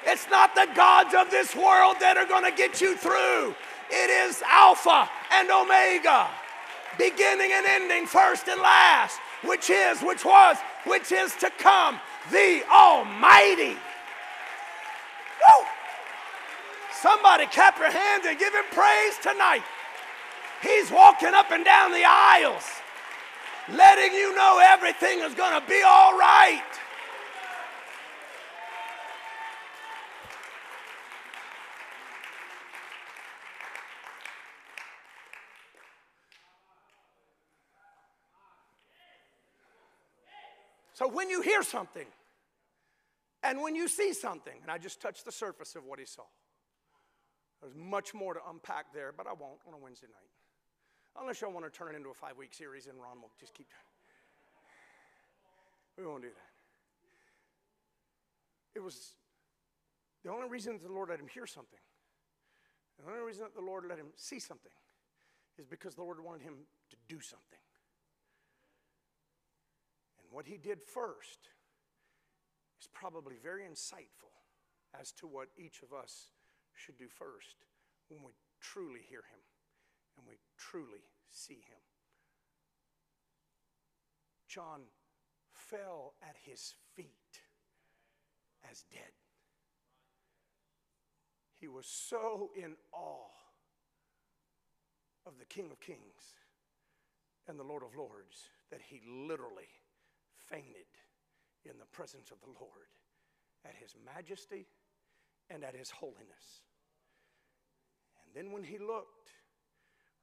[0.07, 3.51] It's not the gods of this world that are going to get you through.
[3.91, 6.31] It is Alpha and Omega,
[7.03, 11.99] beginning and ending, first and last, which is, which was, which is to come,
[12.31, 13.75] the Almighty.
[15.45, 15.65] Woo!
[16.93, 19.63] Somebody clap your hands and give him praise tonight.
[20.63, 22.65] He's walking up and down the aisles,
[23.69, 26.63] letting you know everything is going to be all right.
[40.95, 42.07] So when you hear something
[43.45, 46.25] and when you see something, and I just touched the surface of what he saw,
[47.61, 51.21] there's much more to unpack there, but I won't on a Wednesday night.
[51.21, 53.55] Unless y'all want to turn it into a five week series and Ron will just
[53.55, 53.69] keep.
[55.97, 56.51] We won't do that.
[58.75, 59.13] It was
[60.25, 61.79] the only reason that the Lord let him hear something,
[62.99, 64.73] the only reason that the Lord let him see something
[65.59, 66.55] is because the Lord wanted him
[66.91, 67.59] to do something.
[70.19, 71.49] And what he did first
[72.81, 74.33] is probably very insightful
[74.99, 76.29] as to what each of us
[76.75, 77.57] should do first
[78.09, 79.41] when we truly hear him
[80.17, 81.83] and we truly see him.
[84.49, 84.83] John
[85.53, 87.41] fell at his feet
[88.71, 89.13] as dead.
[91.59, 93.31] He was so in awe
[95.27, 96.35] of the King of Kings
[97.49, 99.69] and the Lord of Lords that he literally
[100.37, 100.87] fainted
[101.65, 102.89] in the presence of the Lord
[103.65, 104.67] at his majesty
[105.51, 106.63] and at his holiness.
[108.25, 109.31] And then when he looked,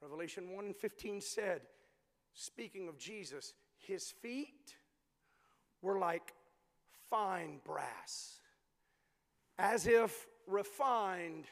[0.01, 1.61] Revelation 1 and 15 said,
[2.33, 4.75] speaking of Jesus, his feet
[5.81, 6.33] were like
[7.09, 8.39] fine brass,
[9.57, 11.45] as if refined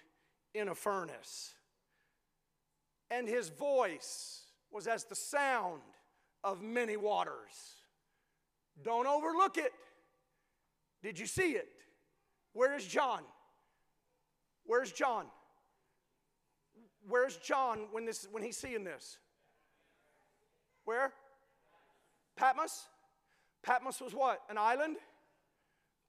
[0.53, 1.53] in a furnace.
[3.11, 5.81] And his voice was as the sound
[6.43, 7.78] of many waters.
[8.83, 9.73] Don't overlook it.
[11.01, 11.67] Did you see it?
[12.53, 13.21] Where is John?
[14.65, 15.25] Where's John?
[17.07, 19.17] Where's John when, this, when he's seeing this?
[20.85, 21.13] Where?
[22.35, 22.87] Patmos?
[23.63, 24.41] Patmos was what?
[24.49, 24.97] An island?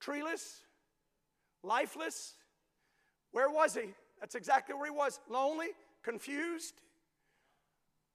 [0.01, 0.61] Treeless?
[1.63, 2.35] Lifeless?
[3.33, 3.95] Where was he?
[4.21, 5.21] That's exactly where he was.
[5.29, 5.69] Lonely?
[6.03, 6.75] Confused?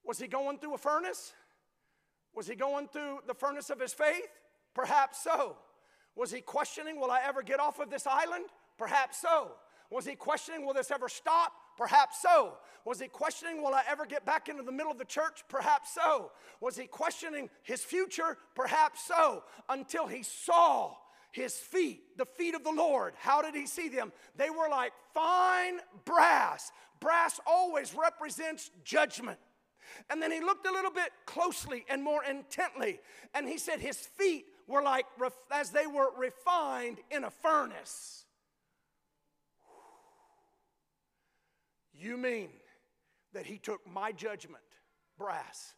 [0.04, 1.34] Was he going through a furnace?
[2.36, 4.28] Was he going through the furnace of his faith?
[4.76, 5.56] Perhaps so.
[6.16, 8.46] Was he questioning, will I ever get off of this island?
[8.78, 9.52] Perhaps so.
[9.90, 11.52] Was he questioning, will this ever stop?
[11.78, 12.54] Perhaps so.
[12.86, 15.44] Was he questioning, will I ever get back into the middle of the church?
[15.50, 16.32] Perhaps so.
[16.62, 18.38] Was he questioning his future?
[18.56, 19.44] Perhaps so.
[19.70, 20.96] Until he saw
[21.32, 23.14] his feet, the feet of the Lord.
[23.18, 24.14] How did he see them?
[24.38, 26.72] They were like fine brass.
[27.02, 29.40] Brass always represents judgment.
[30.10, 33.00] And then he looked a little bit closely and more intently,
[33.34, 35.06] and he said his feet were like
[35.52, 38.26] as they were refined in a furnace.
[41.94, 42.50] You mean
[43.34, 44.64] that he took my judgment,
[45.18, 45.74] brass?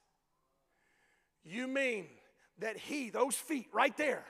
[1.44, 2.08] You mean
[2.60, 4.26] that he, those feet right there,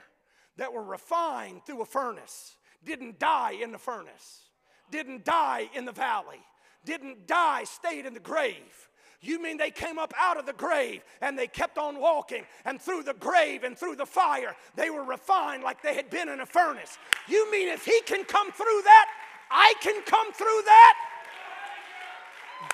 [0.56, 4.42] that were refined through a furnace, didn't die in the furnace,
[4.90, 6.40] didn't die in the valley,
[6.84, 8.88] didn't die, stayed in the grave.
[9.20, 12.80] You mean they came up out of the grave and they kept on walking, and
[12.80, 16.40] through the grave and through the fire, they were refined like they had been in
[16.40, 16.98] a furnace.
[17.28, 19.06] You mean if he can come through that,
[19.50, 20.94] I can come through that?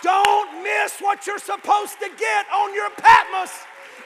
[0.02, 3.50] Don't miss what you're supposed to get on your Patmos.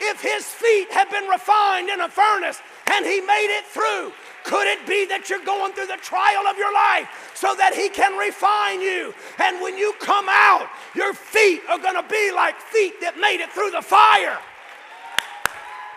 [0.00, 4.12] If his feet have been refined in a furnace and he made it through,
[4.44, 7.88] could it be that you're going through the trial of your life so that he
[7.88, 9.12] can refine you?
[9.38, 13.40] And when you come out, your feet are going to be like feet that made
[13.40, 14.38] it through the fire.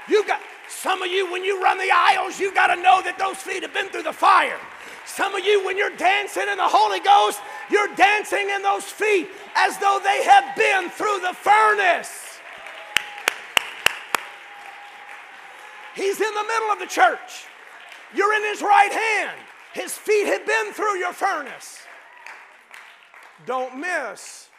[0.10, 3.20] You got some of you when you run the aisles, you got to know that
[3.20, 4.60] those feet have been through the fire.
[5.06, 9.28] Some of you, when you're dancing in the Holy Ghost, you're dancing in those feet
[9.56, 12.31] as though they have been through the furnace.
[15.96, 17.46] He's in the middle of the church.
[18.14, 19.38] You're in his right hand.
[19.74, 21.80] His feet have been through your furnace.
[23.46, 24.50] Don't miss,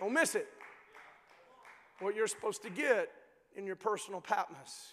[0.00, 0.48] don't miss it.
[2.00, 3.08] What you're supposed to get
[3.56, 4.92] in your personal Patmos.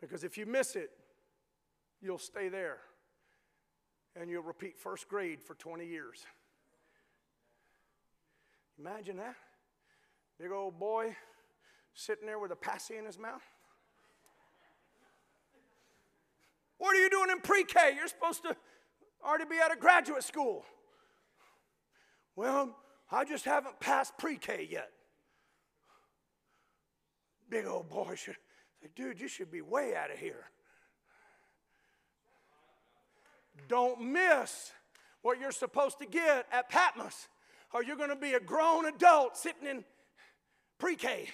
[0.00, 0.90] Because if you miss it,
[2.00, 2.78] you'll stay there
[4.14, 6.24] and you'll repeat first grade for 20 years.
[8.78, 9.36] Imagine that.
[10.38, 11.16] Big old boy
[11.94, 13.42] sitting there with a passy in his mouth.
[16.84, 17.94] What are you doing in pre K?
[17.96, 18.54] You're supposed to
[19.24, 20.66] already be out of graduate school.
[22.36, 22.76] Well,
[23.10, 24.90] I just haven't passed pre K yet.
[27.48, 28.36] Big old boy should
[28.82, 30.44] say, dude, you should be way out of here.
[33.66, 34.70] Don't miss
[35.22, 37.28] what you're supposed to get at Patmos,
[37.72, 39.84] or you're going to be a grown adult sitting in
[40.78, 41.30] pre K.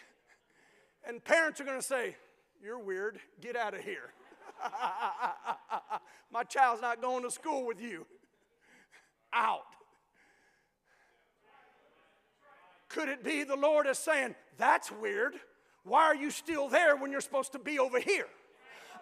[1.09, 2.15] And parents are going to say,
[2.63, 4.13] You're weird, get out of here.
[6.33, 8.07] My child's not going to school with you.
[9.33, 9.63] Out.
[12.89, 15.35] Could it be the Lord is saying, That's weird.
[15.85, 18.27] Why are you still there when you're supposed to be over here?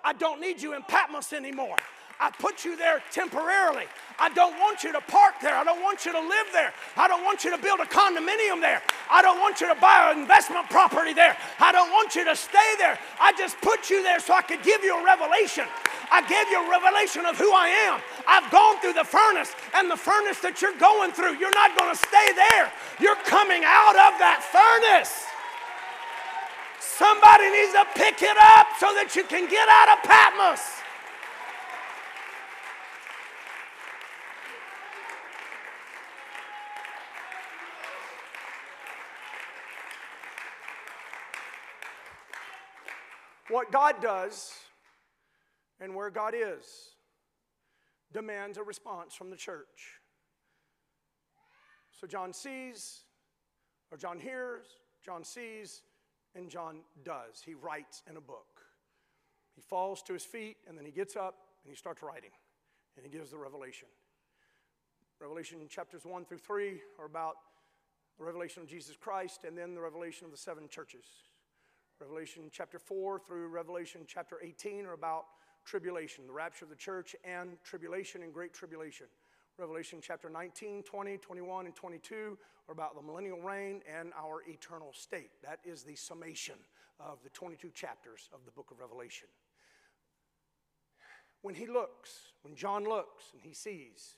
[0.04, 1.76] I don't need you in Patmos anymore.
[2.20, 3.86] I put you there temporarily.
[4.18, 5.54] I don't want you to park there.
[5.54, 6.74] I don't want you to live there.
[6.96, 8.82] I don't want you to build a condominium there.
[9.08, 11.36] I don't want you to buy an investment property there.
[11.60, 12.98] I don't want you to stay there.
[13.20, 15.70] I just put you there so I could give you a revelation.
[16.10, 18.02] I gave you a revelation of who I am.
[18.26, 21.94] I've gone through the furnace, and the furnace that you're going through, you're not going
[21.94, 22.72] to stay there.
[22.98, 25.14] You're coming out of that furnace.
[26.82, 30.77] Somebody needs to pick it up so that you can get out of Patmos.
[43.48, 44.52] What God does
[45.80, 46.90] and where God is
[48.12, 50.00] demands a response from the church.
[51.98, 53.00] So John sees,
[53.90, 54.66] or John hears,
[55.04, 55.82] John sees,
[56.34, 57.42] and John does.
[57.44, 58.60] He writes in a book.
[59.54, 61.34] He falls to his feet, and then he gets up
[61.64, 62.30] and he starts writing,
[62.96, 63.88] and he gives the revelation.
[65.20, 67.36] Revelation chapters 1 through 3 are about
[68.18, 71.04] the revelation of Jesus Christ and then the revelation of the seven churches.
[72.00, 75.24] Revelation chapter 4 through Revelation chapter 18 are about
[75.64, 79.06] tribulation, the rapture of the church, and tribulation and great tribulation.
[79.58, 82.38] Revelation chapter 19, 20, 21, and 22
[82.68, 85.30] are about the millennial reign and our eternal state.
[85.42, 86.54] That is the summation
[87.00, 89.26] of the 22 chapters of the book of Revelation.
[91.42, 92.10] When he looks,
[92.42, 94.14] when John looks and he sees,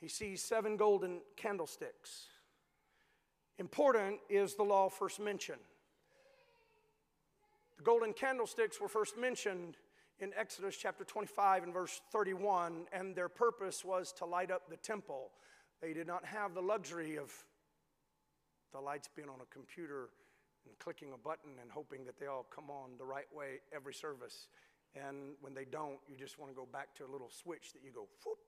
[0.00, 2.26] he sees seven golden candlesticks.
[3.60, 5.60] Important is the law first mentioned.
[7.82, 9.76] The golden candlesticks were first mentioned
[10.20, 14.76] in Exodus chapter 25 and verse 31, and their purpose was to light up the
[14.76, 15.32] temple.
[15.80, 17.32] They did not have the luxury of
[18.72, 20.10] the lights being on a computer
[20.64, 23.94] and clicking a button and hoping that they all come on the right way every
[23.94, 24.46] service.
[24.94, 27.82] And when they don't, you just want to go back to a little switch that
[27.84, 28.38] you go, whoop.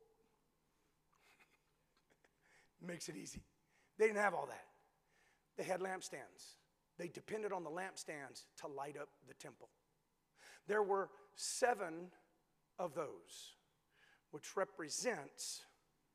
[2.87, 3.43] Makes it easy.
[3.99, 4.67] They didn't have all that.
[5.57, 6.55] They had lampstands.
[6.99, 9.69] They depended on the lampstands to light up the temple.
[10.67, 12.11] There were seven
[12.79, 13.57] of those,
[14.31, 15.63] which represents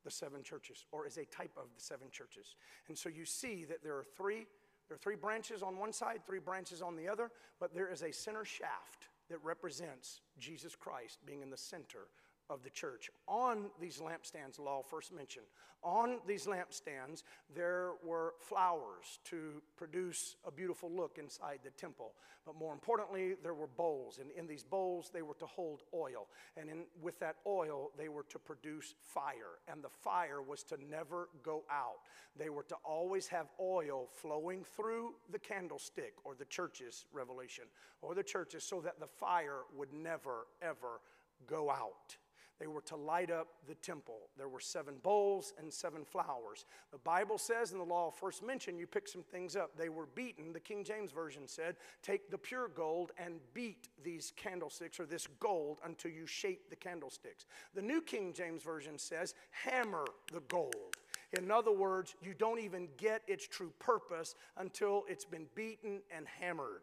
[0.04, 2.56] the seven churches, or is a type of the seven churches.
[2.88, 4.46] And so you see that there are three,
[4.88, 8.02] there are three branches on one side, three branches on the other, but there is
[8.02, 12.08] a center shaft that represents Jesus Christ being in the center
[12.50, 13.08] of the church.
[13.26, 15.46] On these lampstands, law first mentioned,
[15.82, 17.22] on these lampstands,
[17.54, 22.12] there were flowers to produce a beautiful look inside the temple.
[22.44, 24.18] But more importantly, there were bowls.
[24.18, 26.28] And in these bowls, they were to hold oil.
[26.56, 29.60] And in, with that oil, they were to produce fire.
[29.68, 32.00] And the fire was to never go out.
[32.36, 37.64] They were to always have oil flowing through the candlestick or the church's revelation
[38.02, 41.00] or the churches so that the fire would never, ever
[41.46, 42.16] go out.
[42.60, 44.28] They were to light up the temple.
[44.36, 46.66] There were seven bowls and seven flowers.
[46.92, 49.78] The Bible says in the law first mention, you pick some things up.
[49.78, 50.52] They were beaten.
[50.52, 55.26] The King James Version said, Take the pure gold and beat these candlesticks or this
[55.40, 57.46] gold until you shape the candlesticks.
[57.74, 60.98] The New King James Version says, Hammer the gold.
[61.32, 66.26] In other words, you don't even get its true purpose until it's been beaten and
[66.26, 66.82] hammered.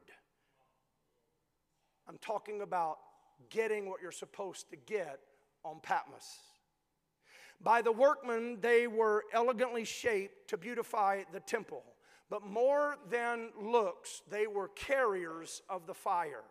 [2.07, 2.97] I'm talking about
[3.51, 5.19] getting what you're supposed to get
[5.63, 6.39] on Patmos.
[7.61, 11.83] By the workmen, they were elegantly shaped to beautify the temple.
[12.29, 16.43] But more than looks, they were carriers of the fire.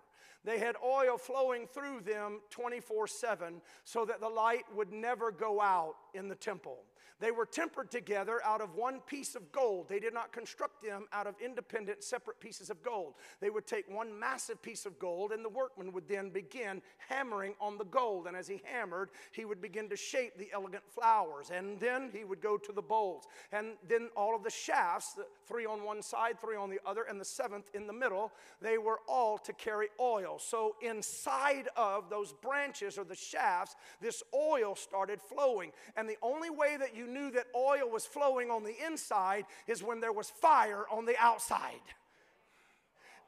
[0.45, 5.61] They had oil flowing through them 24 7 so that the light would never go
[5.61, 6.79] out in the temple.
[7.19, 9.89] They were tempered together out of one piece of gold.
[9.89, 13.15] They did not construct them out of independent, separate pieces of gold.
[13.41, 17.55] They would take one massive piece of gold, and the workman would then begin hammering
[17.61, 18.27] on the gold.
[18.27, 21.51] And as he hammered, he would begin to shape the elegant flowers.
[21.51, 23.25] And then he would go to the bowls.
[23.51, 27.21] And then all of the shafts, three on one side, three on the other, and
[27.21, 30.39] the seventh in the middle, they were all to carry oil.
[30.39, 35.73] So inside of those branches or the shafts, this oil started flowing.
[35.97, 39.45] And the only way that you you knew that oil was flowing on the inside
[39.67, 41.81] is when there was fire on the outside.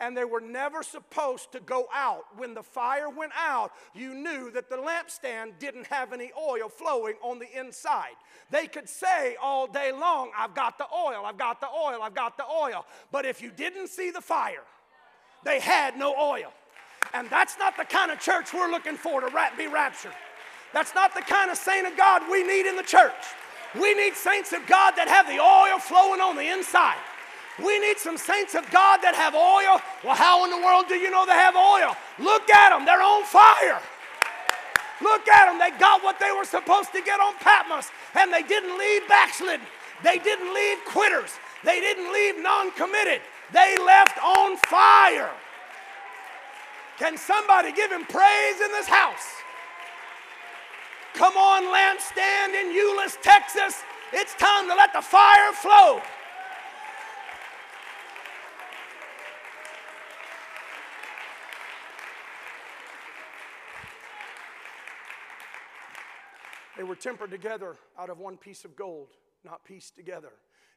[0.01, 2.25] And they were never supposed to go out.
[2.37, 7.15] When the fire went out, you knew that the lampstand didn't have any oil flowing
[7.23, 8.15] on the inside.
[8.51, 12.15] They could say all day long, I've got the oil, I've got the oil, I've
[12.15, 12.87] got the oil.
[13.11, 14.63] But if you didn't see the fire,
[15.45, 16.53] they had no oil.
[17.13, 20.15] And that's not the kind of church we're looking for to be raptured.
[20.73, 23.15] That's not the kind of saint of God we need in the church.
[23.75, 26.97] We need saints of God that have the oil flowing on the inside.
[27.59, 29.83] We need some saints of God that have oil.
[30.05, 31.97] Well, how in the world do you know they have oil?
[32.19, 33.83] Look at them, they're on fire.
[35.03, 38.43] Look at them, they got what they were supposed to get on Patmos, and they
[38.43, 39.67] didn't leave backslidden.
[40.03, 41.35] They didn't leave quitters.
[41.65, 43.21] They didn't leave non committed.
[43.53, 45.31] They left on fire.
[46.99, 49.27] Can somebody give him praise in this house?
[51.19, 53.83] Come on, lampstand in Euless, Texas.
[54.13, 56.01] It's time to let the fire flow.
[66.77, 69.09] They were tempered together out of one piece of gold,
[69.45, 70.31] not pieced together.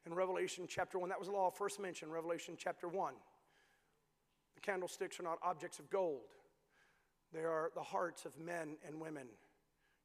[0.08, 3.14] In Revelation chapter 1, that was the law first mentioned, Revelation chapter 1.
[4.56, 6.22] The candlesticks are not objects of gold,
[7.32, 9.28] they are the hearts of men and women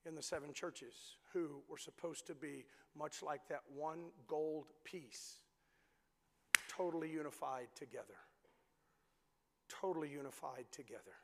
[0.06, 0.94] in the seven churches
[1.32, 2.64] who were supposed to be
[2.96, 5.38] much like that one gold piece,
[6.68, 8.18] totally unified together.
[9.68, 11.18] Totally unified together.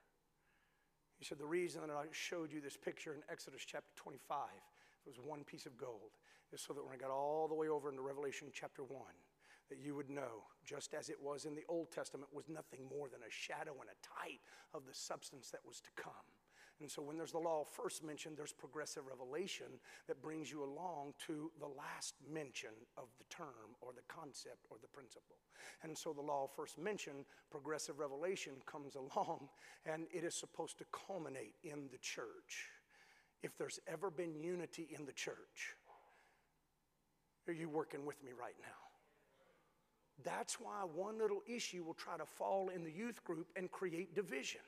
[1.19, 4.49] He said, The reason that I showed you this picture in Exodus chapter 25,
[5.07, 6.11] it was one piece of gold,
[6.53, 9.01] is so that when I got all the way over into Revelation chapter 1,
[9.69, 13.09] that you would know, just as it was in the Old Testament, was nothing more
[13.09, 14.41] than a shadow and a type
[14.75, 16.29] of the substance that was to come.
[16.81, 19.67] And so when there's the law first mentioned, there's progressive revelation
[20.09, 24.79] that brings you along to the last mention of the term or the concept or
[24.83, 25.37] the principle.
[25.83, 29.49] And so the law first mentioned, progressive revelation comes along
[29.87, 32.69] and it is supposed to culminate in the church.
[33.43, 35.77] If there's ever been unity in the church,
[37.49, 38.83] are you working with me right now?
[40.25, 44.15] That's why one little issue will try to fall in the youth group and create
[44.15, 44.61] division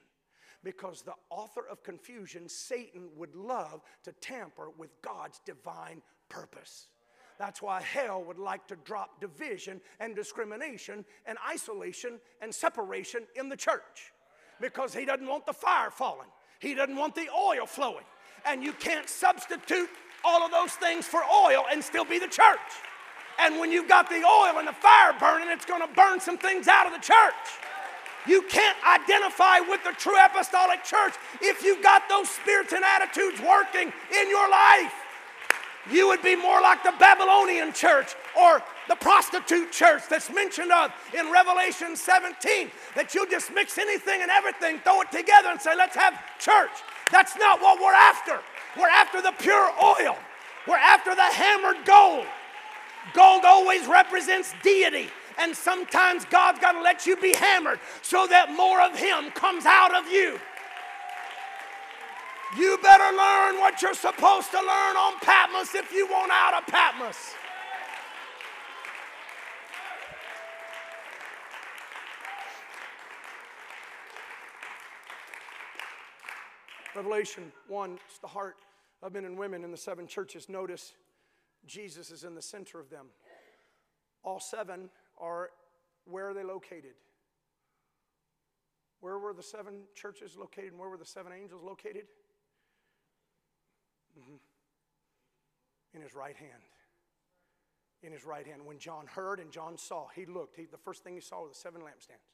[0.64, 6.88] because the author of confusion, Satan, would love to tamper with God's divine purpose.
[7.38, 13.48] That's why hell would like to drop division and discrimination and isolation and separation in
[13.48, 14.12] the church
[14.60, 18.04] because he doesn't want the fire falling, he doesn't want the oil flowing.
[18.46, 19.88] And you can't substitute
[20.22, 22.58] all of those things for oil and still be the church.
[23.38, 26.38] And when you've got the oil and the fire burning, it's going to burn some
[26.38, 27.34] things out of the church.
[28.26, 33.40] You can't identify with the true apostolic church if you've got those spirits and attitudes
[33.40, 34.94] working in your life.
[35.90, 40.90] You would be more like the Babylonian church or the prostitute church that's mentioned of
[41.18, 45.76] in Revelation 17, that you'll just mix anything and everything, throw it together, and say,
[45.76, 46.70] let's have church.
[47.12, 48.40] That's not what we're after.
[48.78, 50.16] We're after the pure oil,
[50.66, 52.26] we're after the hammered gold.
[53.12, 55.08] Gold always represents deity.
[55.38, 59.66] And sometimes God's got to let you be hammered so that more of Him comes
[59.66, 60.38] out of you.
[62.56, 66.66] You better learn what you're supposed to learn on Patmos if you want out of
[66.68, 67.34] Patmos.
[76.94, 78.54] Revelation 1, it's the heart
[79.02, 80.48] of men and women in the seven churches.
[80.48, 80.94] Notice
[81.66, 83.06] Jesus is in the center of them.
[84.22, 85.50] All seven are
[86.04, 86.94] where are they located?
[89.00, 92.04] Where were the seven churches located and where were the seven angels located?
[94.18, 94.36] Mm-hmm.
[95.94, 96.62] In his right hand.
[98.02, 98.64] In his right hand.
[98.64, 100.56] When John heard and John saw, he looked.
[100.56, 102.32] He, the first thing he saw were the seven lampstands.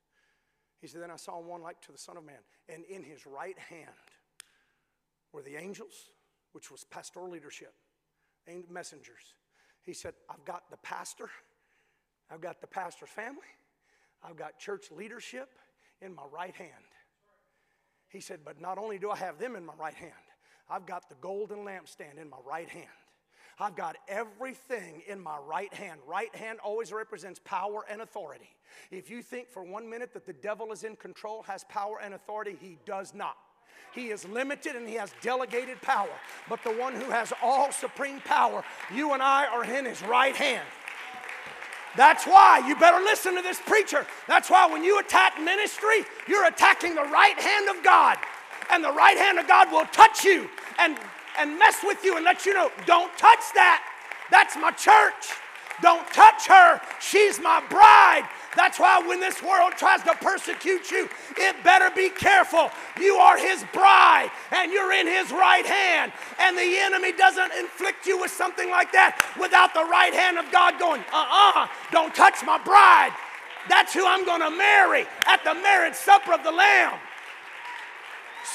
[0.80, 2.40] He said, Then I saw one like to the Son of Man.
[2.68, 3.88] And in his right hand
[5.32, 6.10] were the angels,
[6.52, 7.74] which was pastoral leadership,
[8.46, 9.34] and messengers.
[9.82, 11.30] He said, I've got the pastor
[12.30, 13.40] I've got the pastor's family,
[14.22, 15.48] I've got church leadership
[16.00, 16.70] in my right hand.
[18.08, 20.12] He said, But not only do I have them in my right hand,
[20.68, 22.86] I've got the golden lampstand in my right hand.
[23.58, 26.00] I've got everything in my right hand.
[26.06, 28.48] Right hand always represents power and authority.
[28.90, 32.14] If you think for one minute that the devil is in control, has power and
[32.14, 33.36] authority, he does not.
[33.92, 36.08] He is limited and he has delegated power.
[36.48, 38.64] But the one who has all supreme power,
[38.94, 40.66] you and I are in his right hand.
[41.96, 44.06] That's why you better listen to this preacher.
[44.28, 48.18] That's why when you attack ministry, you're attacking the right hand of God.
[48.70, 50.96] And the right hand of God will touch you and,
[51.38, 53.82] and mess with you and let you know don't touch that.
[54.30, 55.36] That's my church.
[55.82, 56.80] Don't touch her.
[57.00, 58.28] She's my bride.
[58.56, 62.70] That's why when this world tries to persecute you, it better be careful.
[63.00, 66.12] You are his bride and you're in his right hand.
[66.40, 70.50] And the enemy doesn't inflict you with something like that without the right hand of
[70.50, 73.12] God going, uh uh-uh, uh, do not touch my bride.
[73.68, 76.98] That's who I'm going to marry at the marriage supper of the Lamb.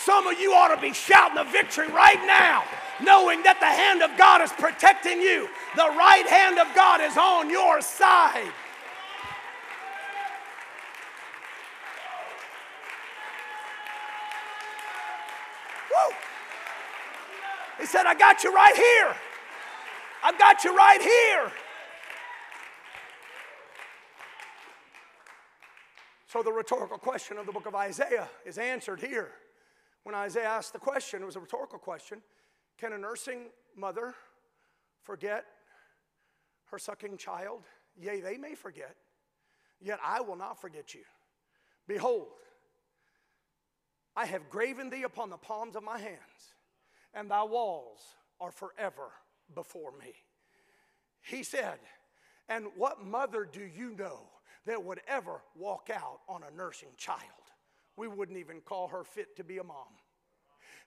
[0.04, 2.64] Some of you ought to be shouting the victory right now,
[3.02, 5.48] knowing that the hand of God is protecting you.
[5.76, 8.52] The right hand of God is on your side.
[15.92, 16.16] Woo!
[17.86, 19.16] He said, I got you right here.
[20.24, 21.52] I've got you right here.
[26.26, 29.30] So the rhetorical question of the book of Isaiah is answered here.
[30.02, 32.24] When Isaiah asked the question, it was a rhetorical question
[32.80, 34.16] Can a nursing mother
[35.04, 35.46] forget
[36.72, 37.66] her sucking child?
[37.96, 38.96] Yea, they may forget,
[39.80, 41.04] yet I will not forget you.
[41.88, 42.30] Behold,
[44.16, 46.55] I have graven thee upon the palms of my hands,
[47.16, 48.00] and thy walls
[48.40, 49.10] are forever
[49.56, 50.14] before me.
[51.22, 51.80] He said,
[52.48, 54.20] And what mother do you know
[54.66, 57.22] that would ever walk out on a nursing child?
[57.98, 59.88] we wouldn't even call her fit to be a mom.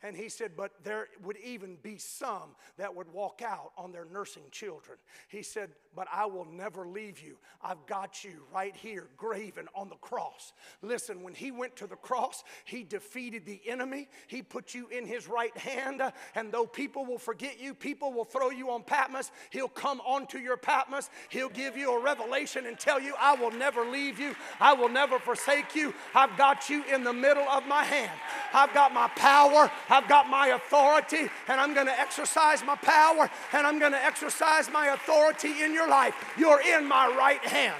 [0.02, 4.04] And he said, but there would even be some that would walk out on their
[4.04, 4.96] nursing children.
[5.28, 7.36] He said, but I will never leave you.
[7.60, 10.52] I've got you right here, graven on the cross.
[10.82, 14.08] Listen, when he went to the cross, he defeated the enemy.
[14.28, 16.00] He put you in his right hand.
[16.36, 20.38] And though people will forget you, people will throw you on Patmos, he'll come onto
[20.38, 21.10] your Patmos.
[21.30, 24.36] He'll give you a revelation and tell you, I will never leave you.
[24.60, 25.92] I will never forsake you.
[26.14, 28.12] I've got you in the middle of my hand.
[28.54, 29.70] I've got my power.
[29.90, 34.04] I've got my authority and I'm going to exercise my power and I'm going to
[34.04, 36.14] exercise my authority in your life.
[36.36, 37.76] You're in my right hand.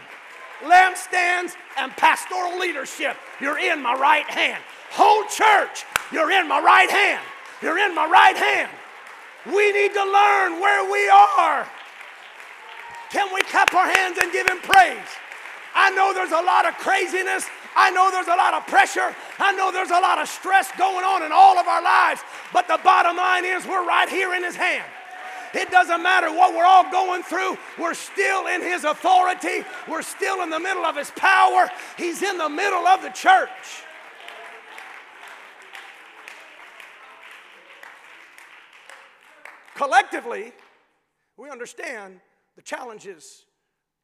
[0.63, 4.63] Lampstands and pastoral leadership, you're in my right hand.
[4.91, 7.23] Whole church, you're in my right hand.
[7.63, 8.71] You're in my right hand.
[9.47, 11.69] We need to learn where we are.
[13.11, 15.09] Can we clap our hands and give him praise?
[15.75, 17.47] I know there's a lot of craziness
[17.81, 19.15] I know there's a lot of pressure.
[19.39, 22.21] I know there's a lot of stress going on in all of our lives.
[22.53, 24.91] But the bottom line is we're right here in His hand.
[25.55, 29.65] It doesn't matter what we're all going through, we're still in His authority.
[29.89, 31.71] We're still in the middle of His power.
[31.97, 33.49] He's in the middle of the church.
[39.77, 40.53] Collectively,
[41.37, 42.19] we understand
[42.57, 43.45] the challenges,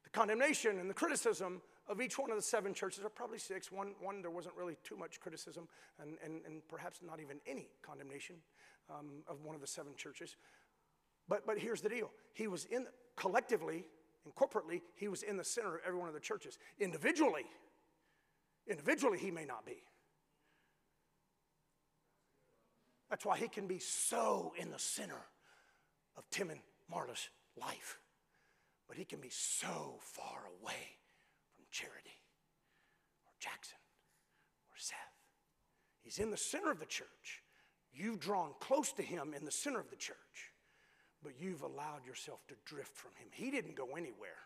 [0.05, 3.71] the condemnation, and the criticism of each one of the seven churches, or probably six,
[3.71, 5.69] one, one there wasn't really too much criticism
[6.01, 8.37] and, and, and perhaps not even any condemnation
[8.91, 10.37] um, of one of the seven churches.
[11.29, 13.85] But, but here's the deal he was in, collectively
[14.25, 16.59] and corporately, he was in the center of every one of the churches.
[16.79, 17.45] Individually,
[18.67, 19.83] individually, he may not be.
[23.11, 25.21] That's why he can be so in the center
[26.17, 26.61] of Tim and
[26.91, 27.29] Marla's
[27.61, 27.99] life.
[28.89, 30.99] But he can be so far away
[31.75, 32.23] Charity
[33.27, 33.79] or Jackson
[34.71, 34.97] or Seth.
[36.05, 37.43] He's in the center of the church.
[37.93, 40.53] You've drawn close to him in the center of the church,
[41.21, 43.27] but you've allowed yourself to drift from him.
[43.33, 44.39] He didn't go anywhere.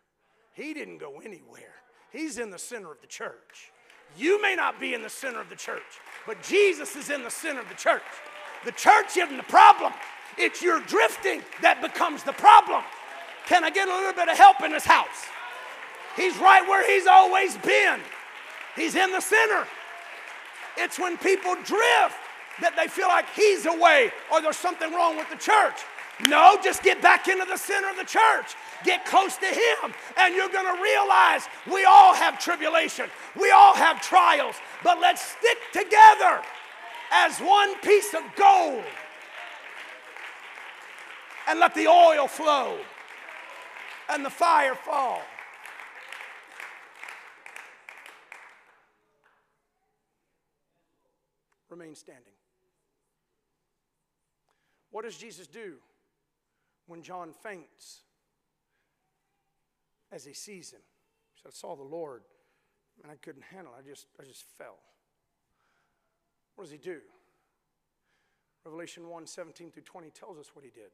[0.55, 1.75] He didn't go anywhere.
[2.13, 3.73] He's in the center of the church.
[4.17, 7.31] You may not be in the center of the church, but Jesus is in the
[7.31, 8.03] center of the church.
[8.65, 9.93] The church isn't the problem,
[10.39, 12.83] it's your drifting that becomes the problem.
[13.47, 15.27] Can I get a little bit of help in this house?
[16.19, 18.01] He's right where he's always been.
[18.75, 19.65] He's in the center.
[20.77, 22.19] It's when people drift
[22.61, 25.79] that they feel like he's away or there's something wrong with the church.
[26.27, 28.57] No, just get back into the center of the church.
[28.85, 33.07] Get close to Him, and you're going to realize we all have tribulation.
[33.41, 36.43] We all have trials, but let's stick together
[37.13, 38.83] as one piece of gold
[41.49, 42.79] and let the oil flow
[44.11, 45.23] and the fire fall.
[51.71, 52.33] Remain standing.
[54.91, 55.75] What does Jesus do
[56.87, 58.01] when John faints
[60.11, 60.81] as he sees him?
[61.35, 62.23] He said, I saw the Lord
[63.03, 63.85] and I couldn't handle it.
[63.85, 64.77] I just, I just fell.
[66.57, 66.99] What does he do?
[68.65, 70.91] Revelation 1 17 through 20 tells us what he did.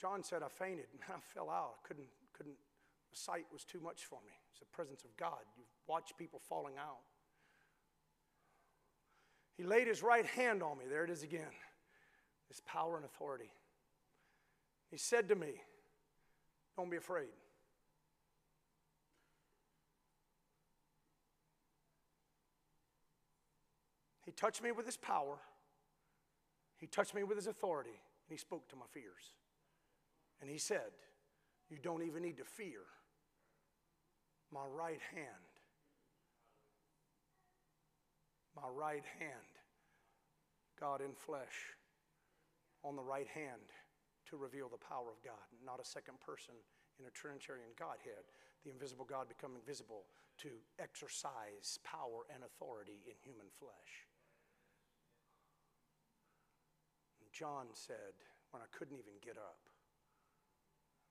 [0.00, 1.74] John said, I fainted and I fell out.
[1.82, 2.56] I couldn't, couldn't,
[3.10, 4.32] the sight was too much for me.
[4.50, 5.40] It's the presence of God.
[5.56, 7.02] You watch people falling out.
[9.58, 10.84] He laid his right hand on me.
[10.88, 11.50] There it is again.
[12.46, 13.50] His power and authority.
[14.88, 15.60] He said to me,
[16.76, 17.26] Don't be afraid.
[24.24, 25.38] He touched me with his power,
[26.76, 29.32] he touched me with his authority, and he spoke to my fears.
[30.40, 30.92] And he said,
[31.68, 32.82] You don't even need to fear
[34.52, 35.47] my right hand.
[38.58, 39.54] My right hand,
[40.80, 41.78] God in flesh,
[42.82, 43.70] on the right hand
[44.26, 46.58] to reveal the power of God, not a second person
[46.98, 48.26] in a Trinitarian Godhead,
[48.66, 50.10] the invisible God becoming visible
[50.42, 54.10] to exercise power and authority in human flesh.
[57.22, 58.18] And John said,
[58.50, 59.62] when I couldn't even get up,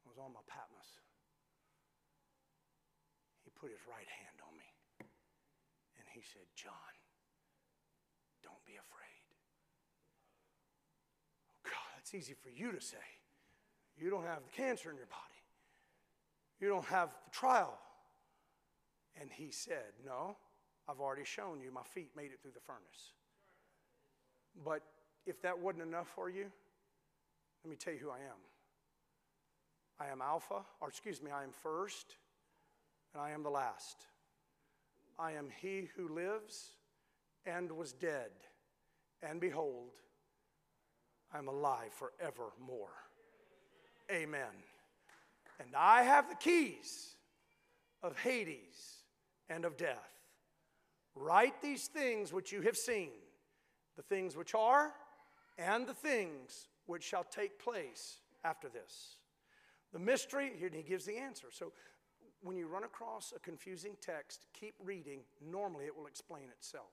[0.03, 0.99] I was on my Patmos.
[3.47, 4.67] He put his right hand on me
[5.95, 6.91] and he said, John,
[8.68, 9.28] be afraid.
[11.65, 12.97] Oh, God, it's easy for you to say.
[13.97, 15.41] You don't have the cancer in your body,
[16.59, 17.80] you don't have the trial.
[19.20, 20.38] And he said, No,
[20.88, 23.13] I've already shown you my feet made it through the furnace.
[24.63, 24.84] But
[25.26, 26.45] if that wasn't enough for you,
[27.63, 28.39] let me tell you who I am.
[29.99, 32.18] I am Alpha, or excuse me, I am first,
[33.13, 34.05] and I am the last.
[35.18, 36.76] I am he who lives
[37.45, 38.30] and was dead,
[39.22, 39.91] and behold,
[41.34, 42.93] I'm alive forevermore.
[44.11, 44.63] Amen.
[45.59, 47.15] And I have the keys
[48.03, 49.03] of Hades
[49.49, 50.11] and of death.
[51.15, 53.09] Write these things which you have seen,
[53.95, 54.93] the things which are,
[55.57, 59.18] and the things which shall take place after this.
[59.93, 61.47] The mystery, here he gives the answer.
[61.51, 61.74] So
[62.41, 65.22] when you run across a confusing text, keep reading.
[65.43, 66.91] Normally it will explain itself.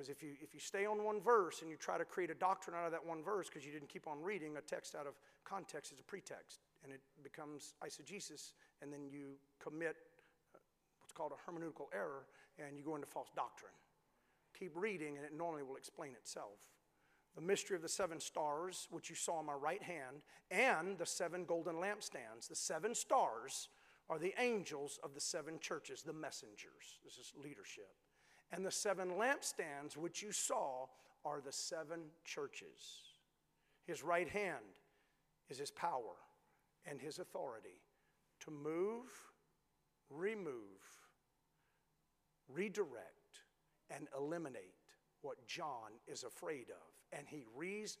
[0.00, 2.34] Because if you, if you stay on one verse and you try to create a
[2.34, 5.06] doctrine out of that one verse because you didn't keep on reading, a text out
[5.06, 5.12] of
[5.44, 9.32] context is a pretext and it becomes eisegesis, and then you
[9.62, 9.96] commit
[10.54, 10.58] uh,
[11.00, 12.24] what's called a hermeneutical error
[12.58, 13.74] and you go into false doctrine.
[14.58, 16.56] Keep reading and it normally will explain itself.
[17.34, 21.04] The mystery of the seven stars, which you saw on my right hand, and the
[21.04, 22.48] seven golden lampstands.
[22.48, 23.68] The seven stars
[24.08, 27.00] are the angels of the seven churches, the messengers.
[27.04, 27.90] This is leadership.
[28.52, 30.86] And the seven lampstands which you saw
[31.24, 33.14] are the seven churches.
[33.86, 34.78] His right hand
[35.48, 36.16] is his power
[36.86, 37.80] and his authority
[38.40, 39.06] to move,
[40.08, 40.80] remove,
[42.48, 43.44] redirect,
[43.90, 44.74] and eliminate
[45.22, 47.18] what John is afraid of.
[47.18, 47.44] And he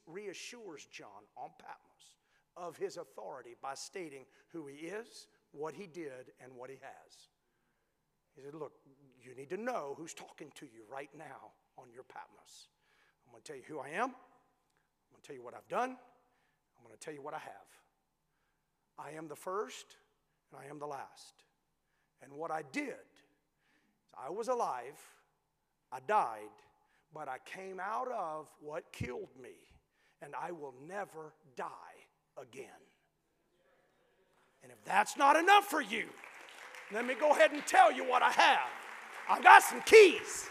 [0.06, 2.16] reassures John on Patmos
[2.56, 7.28] of his authority by stating who he is, what he did, and what he has.
[8.34, 8.72] He said, Look,
[9.24, 12.68] you need to know who's talking to you right now on your Patmos.
[13.26, 14.10] I'm going to tell you who I am.
[14.10, 15.90] I'm going to tell you what I've done.
[15.90, 17.68] I'm going to tell you what I have.
[18.98, 19.96] I am the first
[20.50, 21.44] and I am the last.
[22.22, 22.94] And what I did,
[24.18, 24.98] I was alive,
[25.92, 26.50] I died,
[27.14, 29.54] but I came out of what killed me,
[30.22, 31.66] and I will never die
[32.40, 32.66] again.
[34.62, 36.04] And if that's not enough for you,
[36.92, 38.79] let me go ahead and tell you what I have.
[39.30, 40.48] I've got some keys.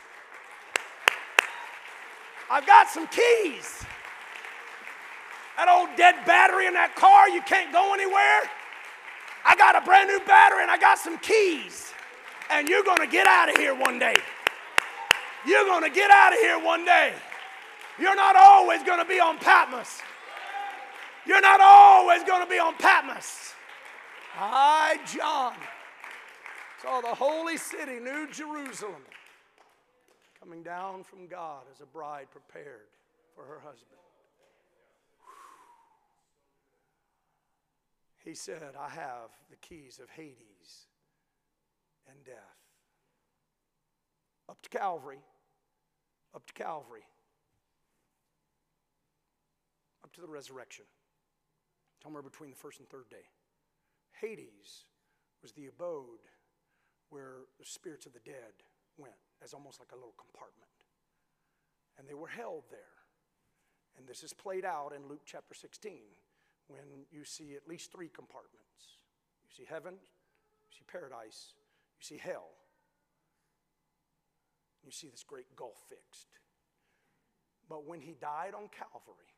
[2.49, 3.84] I've got some keys.
[5.57, 8.47] That old dead battery in that car, you can't go anywhere.
[9.43, 11.91] I got a brand new battery and I got some keys.
[12.49, 14.15] And you're to get out of here one day.
[15.45, 17.11] You're to get out of here one day.
[17.99, 19.99] You're not always to be on Patmos.
[21.27, 23.53] You're not always to be on Patmos.
[24.36, 25.53] Hi, John
[26.82, 29.03] saw the holy city, New Jerusalem,
[30.39, 32.88] coming down from God as a bride prepared
[33.36, 33.99] for her husband.
[38.23, 40.86] He said, I have the keys of Hades
[42.07, 42.36] and death.
[44.47, 45.19] Up to Calvary,
[46.36, 47.05] up to Calvary,
[50.03, 50.86] up to the resurrection,
[52.01, 53.27] somewhere between the first and third day.
[54.19, 54.86] Hades
[55.41, 56.19] was the abode
[57.10, 58.64] where the spirits of the dead
[58.97, 60.70] went, as almost like a little compartment.
[61.97, 62.99] And they were held there.
[63.97, 65.91] And this is played out in Luke chapter 16
[66.68, 68.70] when you see at least three compartments
[69.43, 71.53] you see heaven, you see paradise,
[71.99, 72.49] you see hell.
[74.86, 76.28] You see this great gulf fixed.
[77.68, 79.34] But when he died on Calvary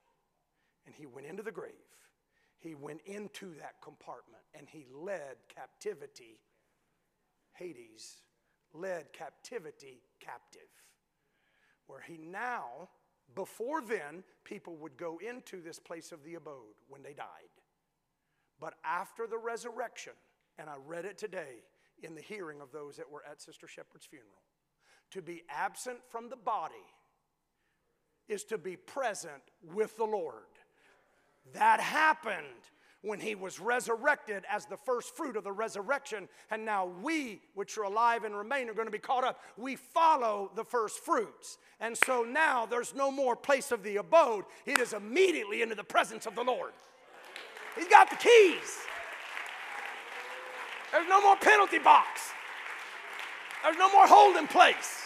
[0.86, 1.72] and he went into the grave,
[2.60, 6.40] he went into that compartment and he led captivity
[7.62, 8.18] Hades
[8.74, 10.70] led captivity captive,
[11.88, 12.90] where he now
[13.36, 17.28] Before then, people would go into this place of the abode when they died.
[18.60, 20.14] But after the resurrection,
[20.58, 21.64] and I read it today
[22.04, 24.42] in the hearing of those that were at Sister Shepherd's funeral,
[25.12, 26.76] to be absent from the body
[28.28, 30.44] is to be present with the Lord.
[31.54, 32.70] That happened
[33.02, 36.28] when he was resurrected as the first fruit of the resurrection.
[36.52, 39.40] And now we, which are alive and remain, are going to be caught up.
[39.58, 41.58] We follow the first fruits.
[41.80, 44.46] And so now there's no more place of the abode.
[44.66, 46.72] It is immediately into the presence of the Lord.
[47.76, 48.78] He's got the keys.
[50.92, 52.32] There's no more penalty box.
[53.64, 55.06] There's no more holding place.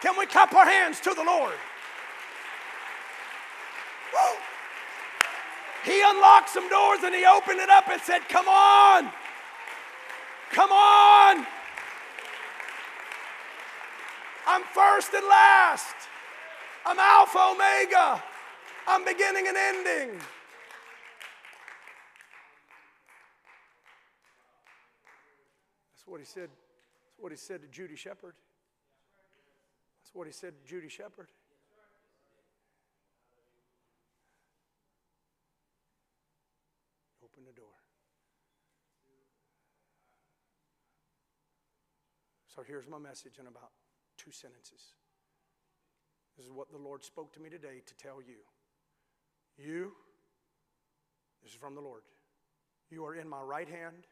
[0.00, 1.54] Can we clap our hands to the Lord?
[4.12, 4.36] Woo!
[5.84, 9.10] He unlocked some doors and he opened it up and said, Come on,
[10.50, 11.46] come on.
[14.46, 15.94] I'm first and last.
[16.86, 18.22] I'm Alpha, Omega.
[18.86, 20.18] I'm beginning and ending.
[25.92, 26.48] That's what he said.
[26.48, 28.32] That's what he said to Judy Shepard.
[30.00, 31.28] That's what he said to Judy Shepard.
[37.22, 37.68] Open the door.
[42.58, 43.70] So here's my message in about
[44.16, 44.82] two sentences.
[46.36, 48.38] This is what the Lord spoke to me today to tell you.
[49.56, 49.92] You,
[51.40, 52.02] this is from the Lord,
[52.90, 54.08] you are in my right hand.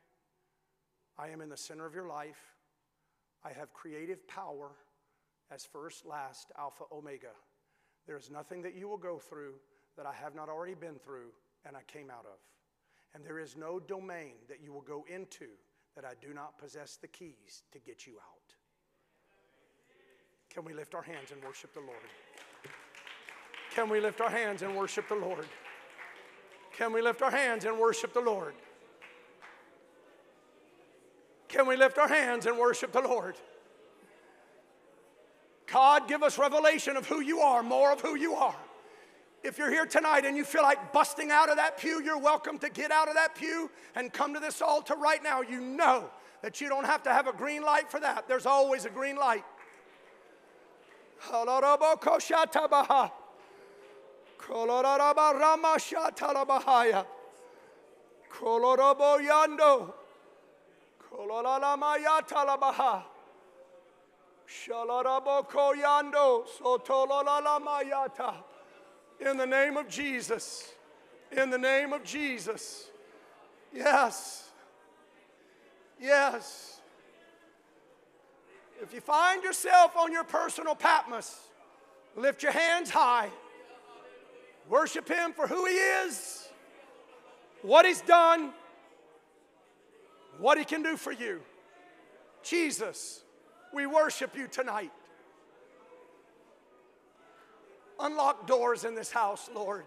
[1.19, 2.39] I am in the center of your life.
[3.45, 4.71] I have creative power
[5.51, 7.35] as first, last, Alpha, Omega.
[8.07, 9.55] There is nothing that you will go through
[9.97, 11.33] that I have not already been through
[11.65, 12.39] and I came out of.
[13.13, 15.47] And there is no domain that you will go into
[15.97, 18.55] that I do not possess the keys to get you out.
[20.51, 21.97] Can we lift our hands and worship the Lord?
[23.75, 25.47] Can we lift our hands and worship the Lord?
[26.73, 28.55] Can we lift our hands and worship the Lord?
[31.49, 33.37] Can we lift our hands and worship the Lord?
[35.67, 38.57] God, give us revelation of who you are, more of who you are.
[39.47, 42.59] If you're here tonight and you feel like busting out of that pew, you're welcome
[42.59, 45.41] to get out of that pew and come to this altar right now.
[45.41, 46.11] You know
[46.43, 49.15] that you don't have to have a green light for that, there's always a green
[49.15, 49.45] light.
[58.29, 59.93] Kolorabo yando.
[61.09, 63.05] Kololala mayata la baha.
[64.49, 66.45] Shalaraboko yando.
[66.61, 68.35] Sotololala mayata.
[69.21, 70.73] In the name of Jesus.
[71.33, 72.87] In the name of Jesus.
[73.73, 74.51] Yes.
[76.01, 76.81] Yes.
[78.83, 81.35] If you find yourself on your personal Patmos,
[82.15, 83.31] lift your hands high.
[84.69, 86.49] Worship Him for who He is,
[87.63, 88.53] what He's done,
[90.39, 91.41] what He can do for you.
[92.43, 93.23] Jesus,
[93.73, 94.93] we worship you tonight.
[97.99, 99.85] Unlock doors in this house, Lord.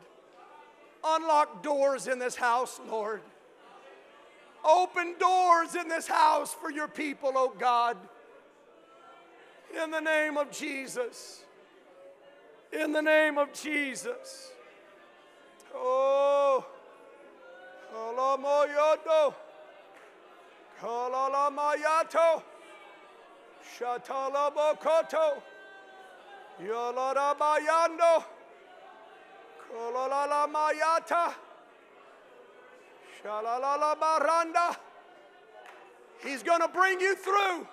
[1.04, 3.22] Unlock doors in this house, Lord.
[4.66, 7.98] Open doors in this house for your people, oh God.
[9.82, 11.44] In the name of Jesus.
[12.74, 14.52] In the name of Jesus.
[15.74, 16.66] Oh.
[17.94, 19.34] Kalamoyodo.
[20.82, 22.44] Kalalamayato.
[23.78, 25.42] Shatalabokoto.
[26.62, 28.24] Yolarabayando.
[29.72, 31.34] Kolalamayata.
[33.24, 34.76] Shalalalabaranda.
[36.24, 37.68] He's going to bring you through.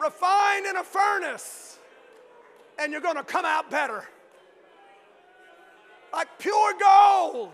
[0.00, 1.78] Refined in a furnace,
[2.78, 4.04] and you're going to come out better.
[6.12, 7.52] Like pure gold,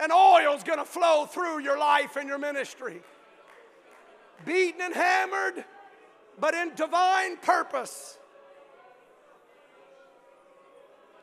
[0.00, 3.02] and oil's going to flow through your life and your ministry.
[4.44, 5.64] Beaten and hammered,
[6.40, 8.16] but in divine purpose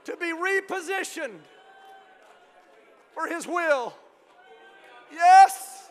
[0.06, 1.40] to be repositioned
[3.14, 3.94] for His will.
[5.12, 5.90] Yes?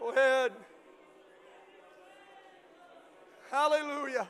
[0.00, 0.52] Go ahead.
[3.50, 4.26] Hallelujah.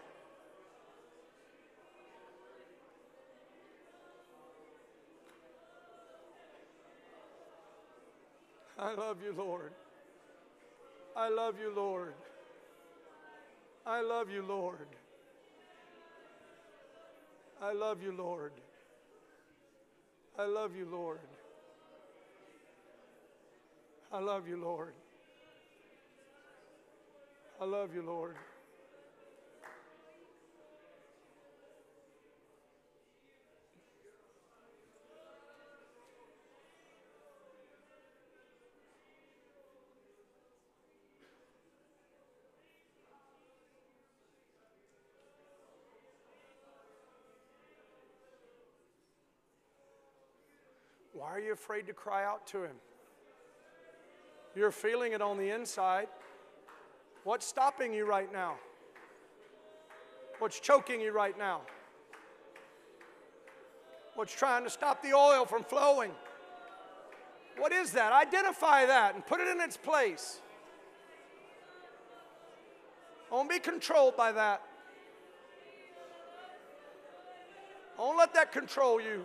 [8.76, 9.72] I love you, Lord.
[11.16, 12.12] I love you, Lord.
[13.86, 14.88] I love you, Lord.
[17.62, 18.52] I love you, Lord.
[20.38, 21.20] I love you, Lord.
[24.10, 24.94] I love you, Lord.
[27.60, 28.36] I love you, Lord.
[51.24, 52.76] Why are you afraid to cry out to Him?
[54.54, 56.08] You're feeling it on the inside.
[57.24, 58.56] What's stopping you right now?
[60.38, 61.62] What's choking you right now?
[64.16, 66.10] What's trying to stop the oil from flowing?
[67.56, 68.12] What is that?
[68.12, 70.42] Identify that and put it in its place.
[73.30, 74.60] Don't be controlled by that.
[77.96, 79.24] Don't let that control you.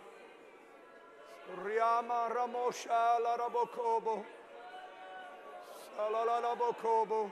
[1.59, 4.25] Riama ramosha larabokobo.
[5.97, 7.31] Salalalabokobo.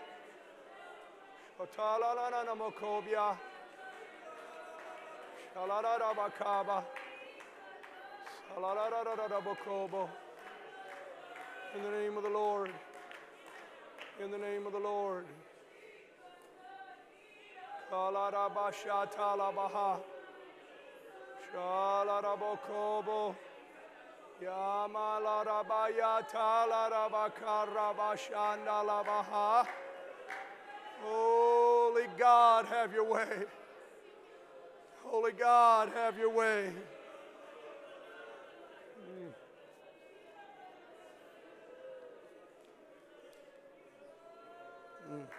[1.58, 3.38] Shotalalanamakobia.
[5.56, 6.84] Shalarabakaba.
[8.56, 10.10] Salararabokobo.
[11.76, 12.72] In the name of the Lord.
[14.22, 15.26] In the name of the Lord.
[17.90, 20.00] Kalarabashatalabaha.
[21.54, 23.36] Shalarabokobo.
[31.02, 33.44] Holy God, have your way.
[35.04, 36.72] Holy God, have your way.
[45.12, 45.39] Mm.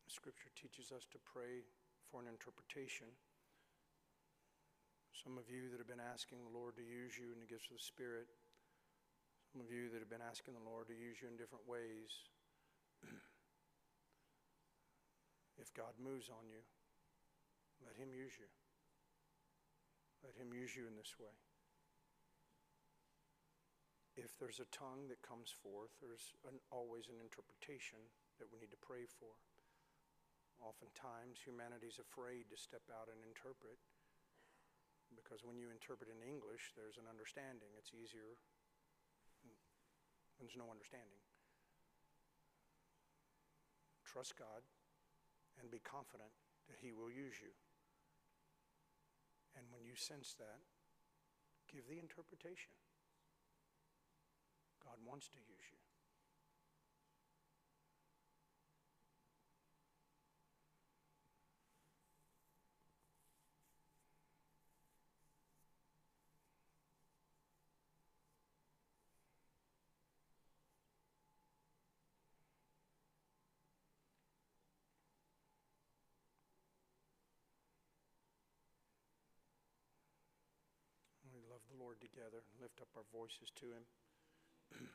[0.11, 1.63] Scripture teaches us to pray
[2.11, 3.07] for an interpretation.
[5.15, 7.71] Some of you that have been asking the Lord to use you in the gifts
[7.71, 8.27] of the Spirit,
[9.55, 12.11] some of you that have been asking the Lord to use you in different ways.
[15.63, 16.59] if God moves on you,
[17.79, 18.51] let Him use you.
[20.27, 21.31] Let Him use you in this way.
[24.19, 28.03] If there's a tongue that comes forth, there's an, always an interpretation
[28.43, 29.39] that we need to pray for.
[30.61, 33.81] Oftentimes, humanity's afraid to step out and interpret
[35.17, 37.73] because when you interpret in English, there's an understanding.
[37.75, 38.37] It's easier
[39.43, 39.57] when
[40.39, 41.19] there's no understanding.
[44.05, 44.63] Trust God
[45.59, 46.31] and be confident
[46.69, 47.51] that He will use you.
[49.57, 50.63] And when you sense that,
[51.67, 52.71] give the interpretation.
[54.83, 55.77] God wants to use you.
[81.31, 82.45] We love the Lord together.
[82.61, 83.83] Lift up our voices to Him.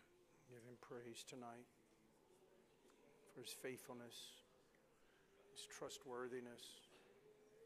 [0.48, 1.66] Give Him praise tonight
[3.34, 4.14] for His faithfulness,
[5.50, 6.62] His trustworthiness,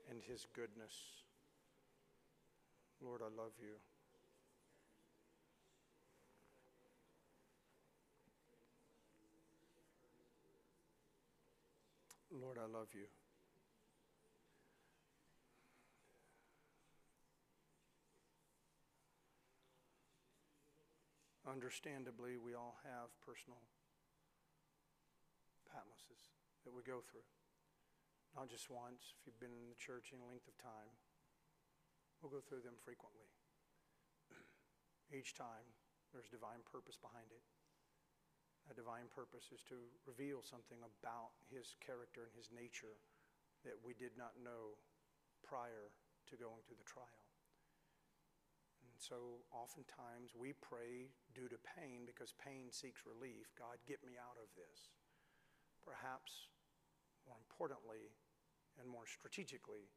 [0.08, 0.96] and His goodness.
[3.04, 3.76] Lord, I love you.
[12.32, 13.04] Lord, I love you.
[21.50, 23.58] Understandably, we all have personal
[25.66, 26.30] Patmoses
[26.62, 27.26] that we go through.
[28.38, 30.94] Not just once, if you've been in the church any length of time,
[32.22, 33.26] we'll go through them frequently.
[35.10, 35.66] Each time,
[36.14, 37.42] there's divine purpose behind it.
[38.70, 42.94] That divine purpose is to reveal something about his character and his nature
[43.66, 44.78] that we did not know
[45.42, 45.90] prior
[46.30, 47.19] to going through the trial.
[49.00, 53.48] And so oftentimes we pray due to pain because pain seeks relief.
[53.56, 54.92] God, get me out of this.
[55.80, 56.52] Perhaps
[57.24, 58.12] more importantly
[58.76, 59.88] and more strategically,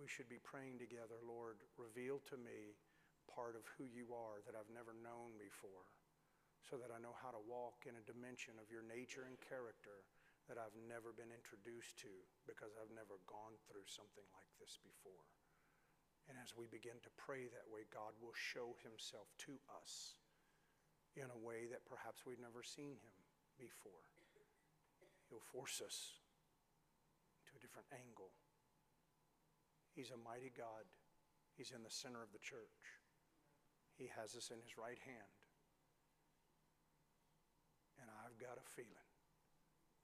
[0.00, 2.80] we should be praying together, Lord, reveal to me
[3.28, 5.84] part of who you are that I've never known before
[6.64, 10.08] so that I know how to walk in a dimension of your nature and character
[10.48, 12.12] that I've never been introduced to
[12.48, 15.28] because I've never gone through something like this before.
[16.28, 20.18] And as we begin to pray that way, God will show himself to us
[21.18, 23.16] in a way that perhaps we've never seen him
[23.58, 24.06] before.
[25.26, 26.18] He'll force us
[27.46, 28.30] to a different angle.
[29.94, 30.86] He's a mighty God.
[31.54, 32.98] He's in the center of the church.
[33.98, 35.38] He has us in his right hand.
[38.00, 39.10] And I've got a feeling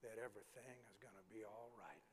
[0.05, 2.06] that everything is going to be all right.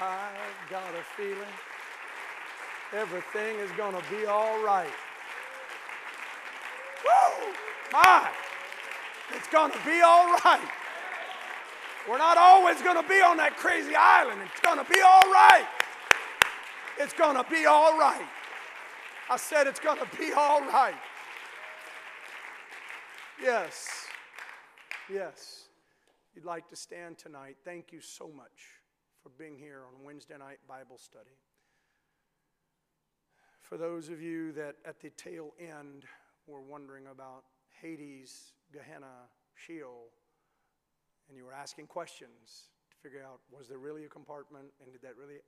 [0.00, 1.54] I've got a feeling
[2.92, 4.90] everything is going to be all right.
[7.04, 7.52] Woo!
[7.92, 8.28] My!
[9.34, 10.68] It's going to be all right.
[12.08, 14.40] We're not always going to be on that crazy island.
[14.50, 15.66] It's going to be all right.
[16.98, 18.26] It's going to be all right.
[19.30, 20.94] I said it's going to be all right.
[23.40, 24.06] Yes.
[25.12, 25.64] Yes.
[26.34, 27.56] You'd like to stand tonight.
[27.64, 28.77] Thank you so much
[29.28, 31.36] for being here on Wednesday night Bible study.
[33.60, 36.04] For those of you that at the tail end
[36.46, 37.44] were wondering about
[37.82, 40.08] Hades, Gehenna, Sheol,
[41.28, 45.02] and you were asking questions to figure out was there really a compartment and did
[45.02, 45.40] that really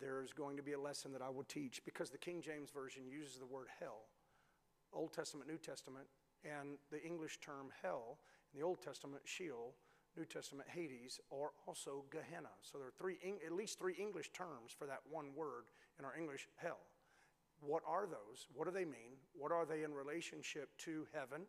[0.00, 3.02] there's going to be a lesson that I will teach because the King James version
[3.08, 4.02] uses the word hell.
[4.92, 6.06] Old Testament, New Testament,
[6.44, 8.18] and the English term hell,
[8.52, 9.74] in the Old Testament, Sheol,
[10.16, 12.52] New Testament, Hades, or also Gehenna.
[12.62, 16.16] So there are three, at least three English terms for that one word in our
[16.16, 16.80] English hell.
[17.60, 18.48] What are those?
[18.54, 19.16] What do they mean?
[19.32, 21.42] What are they in relationship to heaven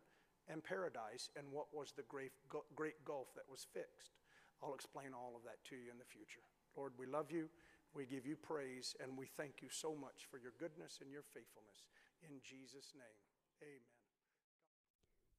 [0.48, 1.28] and paradise?
[1.36, 2.32] And what was the great,
[2.74, 4.16] great gulf that was fixed?
[4.62, 6.46] I'll explain all of that to you in the future.
[6.76, 7.50] Lord, we love you.
[7.94, 11.22] We give you praise, and we thank you so much for your goodness and your
[11.22, 11.86] faithfulness.
[12.22, 13.22] In Jesus' name,
[13.62, 14.02] amen.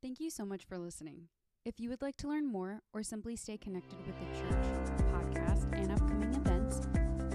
[0.01, 1.27] Thank you so much for listening.
[1.65, 4.65] If you would like to learn more or simply stay connected with the church,
[5.11, 6.81] podcast, and upcoming events,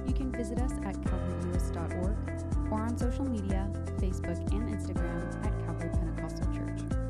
[0.06, 3.68] you can visit us at calvaryus.org or on social media,
[3.98, 7.09] Facebook and Instagram at Calvary Pentecostal Church.